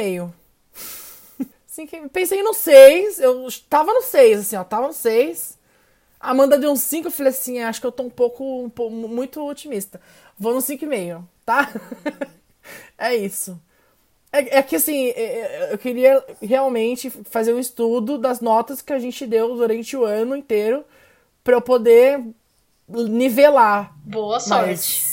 Pensei 2.12 2.44
no 2.44 2.54
6. 2.54 3.20
Eu 3.20 3.48
tava 3.70 3.94
no 3.94 4.02
6, 4.02 4.40
assim, 4.42 4.56
ó. 4.56 4.64
Tava 4.64 4.88
no 4.88 4.94
6. 4.94 5.58
A 6.20 6.32
Amanda 6.32 6.58
deu 6.58 6.72
um 6.72 6.76
5. 6.76 7.08
Eu 7.08 7.12
falei 7.12 7.32
assim, 7.32 7.60
acho 7.60 7.80
que 7.80 7.88
eu 7.88 7.92
tô 7.92 8.04
um 8.04 8.10
pouco, 8.10 8.64
um 8.64 8.70
pouco 8.70 8.94
muito 8.94 9.46
otimista. 9.46 10.00
Vou 10.38 10.54
no 10.54 10.62
5,5, 10.62 11.24
tá? 11.46 11.70
é 12.98 13.16
isso. 13.16 13.60
É, 14.32 14.60
é 14.60 14.64
que 14.64 14.76
assim, 14.76 15.08
é- 15.10 15.22
é- 15.70 15.74
eu 15.74 15.78
queria 15.78 16.24
realmente 16.42 17.10
fazer 17.10 17.54
um 17.54 17.60
estudo 17.60 18.18
das 18.18 18.40
notas 18.40 18.82
que 18.82 18.94
a 18.94 19.00
gente 19.00 19.26
deu 19.26 19.56
durante 19.56 19.96
o 19.98 20.06
ano 20.06 20.36
inteiro 20.36 20.86
pra 21.44 21.56
eu 21.56 21.62
poder 21.62 22.24
nivelar. 22.88 23.94
Boa 24.06 24.40
sorte. 24.40 24.68
Mas 24.68 25.11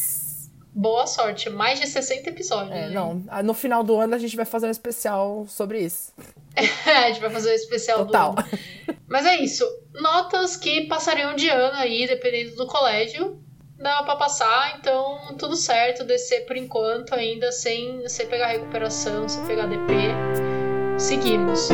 Boa 0.79 1.09
sorte. 1.09 1.51
Mais 1.51 1.81
de 1.81 1.89
60 1.89 2.31
episódios. 2.31 2.71
É, 2.73 2.89
não, 2.91 3.25
ah, 3.27 3.43
no 3.43 3.53
final 3.53 3.83
do 3.83 3.97
ano 3.97 4.15
a 4.15 4.19
gente 4.19 4.37
vai 4.37 4.45
fazer 4.45 4.69
um 4.69 4.71
especial 4.71 5.45
sobre 5.49 5.81
isso. 5.81 6.13
a 6.55 7.09
gente 7.09 7.21
vai 7.21 7.31
fazer 7.31 7.51
o 7.51 7.55
especial 7.55 8.07
Total. 8.07 8.35
do 8.35 8.41
ano. 8.41 8.49
Mas 9.09 9.27
é 9.27 9.39
isso. 9.39 9.65
Notas 9.93 10.57
que 10.57 10.87
passariam 10.87 11.35
de 11.35 11.49
ano 11.49 11.77
aí, 11.77 12.07
dependendo 12.07 12.55
do 12.55 12.65
colégio. 12.69 13.43
Dá 13.77 14.05
pra 14.05 14.15
passar, 14.15 14.79
então 14.79 15.35
tudo 15.37 15.57
certo. 15.57 16.05
Descer 16.05 16.47
por 16.47 16.57
enquanto 16.57 17.13
ainda 17.13 17.51
sem, 17.51 18.09
sem 18.09 18.29
pegar 18.29 18.47
recuperação, 18.47 19.29
sem 19.29 19.45
pegar 19.47 19.67
DP. 19.67 20.15
Seguimos. 20.97 21.71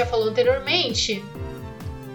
Já 0.00 0.06
falou 0.06 0.28
anteriormente, 0.28 1.22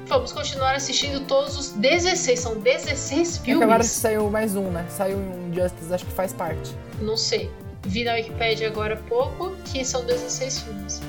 vamos 0.08 0.32
continuar 0.34 0.76
assistindo 0.76 1.26
todos 1.28 1.56
os 1.56 1.70
16. 1.70 2.40
São 2.40 2.60
16 2.60 3.36
E 3.36 3.40
filmes. 3.40 3.58
acabaram 3.62 3.84
que 3.84 3.90
saiu 3.90 4.30
mais 4.30 4.56
um, 4.56 4.72
né? 4.72 4.86
Saiu 4.90 5.18
um 5.18 5.54
Justice, 5.54 5.94
acho 5.94 6.06
que 6.06 6.12
faz 6.12 6.34
parte. 6.34 6.76
Não 7.00 7.16
sei. 7.16 7.50
Vi 7.84 8.04
na 8.04 8.14
Wikipedia 8.14 8.68
agora 8.68 8.96
há 8.96 8.98
pouco 8.98 9.56
que 9.66 9.86
são 9.86 10.04
16 10.04 10.60
filmes. 10.62 11.02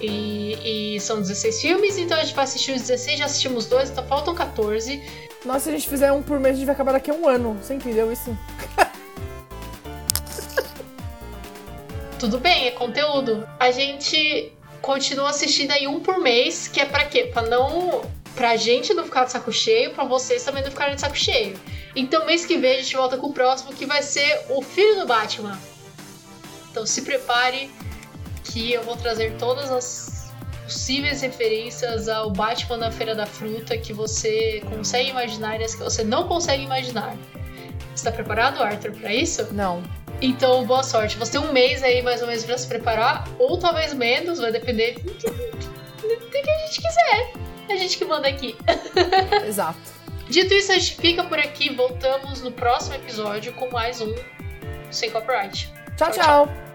E, 0.00 0.94
e 0.96 1.00
são 1.00 1.20
16 1.20 1.60
filmes, 1.60 1.98
então 1.98 2.16
a 2.16 2.24
gente 2.24 2.34
vai 2.34 2.44
assistir 2.44 2.72
os 2.72 2.80
16, 2.80 3.18
já 3.18 3.26
assistimos 3.26 3.66
dois, 3.66 3.90
então 3.90 4.02
faltam 4.06 4.34
14. 4.34 5.02
Nossa, 5.44 5.60
se 5.60 5.68
a 5.68 5.72
gente 5.72 5.86
fizer 5.86 6.10
um 6.10 6.22
por 6.22 6.40
mês, 6.40 6.54
a 6.54 6.56
gente 6.56 6.64
vai 6.66 6.74
acabar 6.74 6.92
daqui 6.92 7.10
a 7.10 7.14
um 7.14 7.28
ano. 7.28 7.58
Você 7.62 7.74
entendeu 7.74 8.10
isso? 8.10 8.34
Tudo 12.18 12.38
bem, 12.38 12.68
é 12.68 12.70
conteúdo. 12.70 13.46
A 13.58 13.70
gente 13.70 14.50
continua 14.80 15.30
assistindo 15.30 15.72
aí 15.72 15.86
um 15.86 16.00
por 16.00 16.18
mês, 16.18 16.68
que 16.68 16.80
é 16.80 16.84
pra 16.84 17.04
quê? 17.04 17.30
Pra 17.32 17.42
não. 17.42 18.02
Pra 18.34 18.56
gente 18.56 18.94
não 18.94 19.04
ficar 19.04 19.24
de 19.24 19.32
saco 19.32 19.52
cheio, 19.52 19.90
pra 19.90 20.04
vocês 20.04 20.42
também 20.44 20.62
não 20.62 20.70
ficarem 20.70 20.94
de 20.94 21.00
saco 21.00 21.16
cheio. 21.16 21.58
Então 21.94 22.24
mês 22.24 22.46
que 22.46 22.56
vem 22.56 22.78
a 22.78 22.82
gente 22.82 22.96
volta 22.96 23.16
com 23.16 23.26
o 23.26 23.32
próximo, 23.32 23.74
que 23.74 23.84
vai 23.84 24.02
ser 24.02 24.46
o 24.48 24.62
Filho 24.62 25.00
do 25.00 25.06
Batman. 25.06 25.58
Então 26.70 26.86
se 26.86 27.02
prepare 27.02 27.68
que 28.44 28.72
eu 28.72 28.82
vou 28.82 28.96
trazer 28.96 29.36
todas 29.36 29.70
as 29.70 30.30
possíveis 30.62 31.20
referências 31.20 32.08
ao 32.08 32.30
Batman 32.30 32.76
na 32.76 32.90
Feira 32.92 33.14
da 33.14 33.26
Fruta 33.26 33.76
que 33.76 33.92
você 33.92 34.62
consegue 34.70 35.10
imaginar 35.10 35.60
e 35.60 35.64
as 35.64 35.74
que 35.74 35.82
você 35.82 36.04
não 36.04 36.28
consegue 36.28 36.62
imaginar. 36.62 37.16
Está 37.94 38.12
preparado, 38.12 38.62
Arthur, 38.62 38.92
para 38.92 39.12
isso? 39.12 39.52
Não. 39.52 39.82
Então, 40.20 40.64
boa 40.64 40.82
sorte. 40.82 41.16
Você 41.16 41.32
tem 41.32 41.40
um 41.40 41.52
mês 41.52 41.82
aí 41.82 42.02
mais 42.02 42.20
ou 42.20 42.26
menos 42.26 42.44
pra 42.44 42.58
se 42.58 42.66
preparar, 42.66 43.26
ou 43.38 43.58
talvez 43.58 43.94
menos, 43.94 44.38
vai 44.38 44.52
depender 44.52 44.94
do 44.94 45.14
que 45.14 45.26
a 46.50 46.66
gente 46.66 46.80
quiser. 46.80 47.32
A 47.68 47.76
gente 47.76 47.98
que 47.98 48.04
manda 48.04 48.28
aqui. 48.28 48.56
Exato. 49.46 49.78
Dito 50.28 50.54
isso, 50.54 50.72
a 50.72 50.74
gente 50.76 50.96
fica 50.96 51.24
por 51.24 51.38
aqui. 51.38 51.74
Voltamos 51.74 52.42
no 52.42 52.52
próximo 52.52 52.94
episódio 52.96 53.52
com 53.54 53.70
mais 53.70 54.00
um 54.00 54.14
Sem 54.90 55.10
Copyright. 55.10 55.68
tchau. 55.96 56.10
Tchau, 56.10 56.12
tchau. 56.12 56.69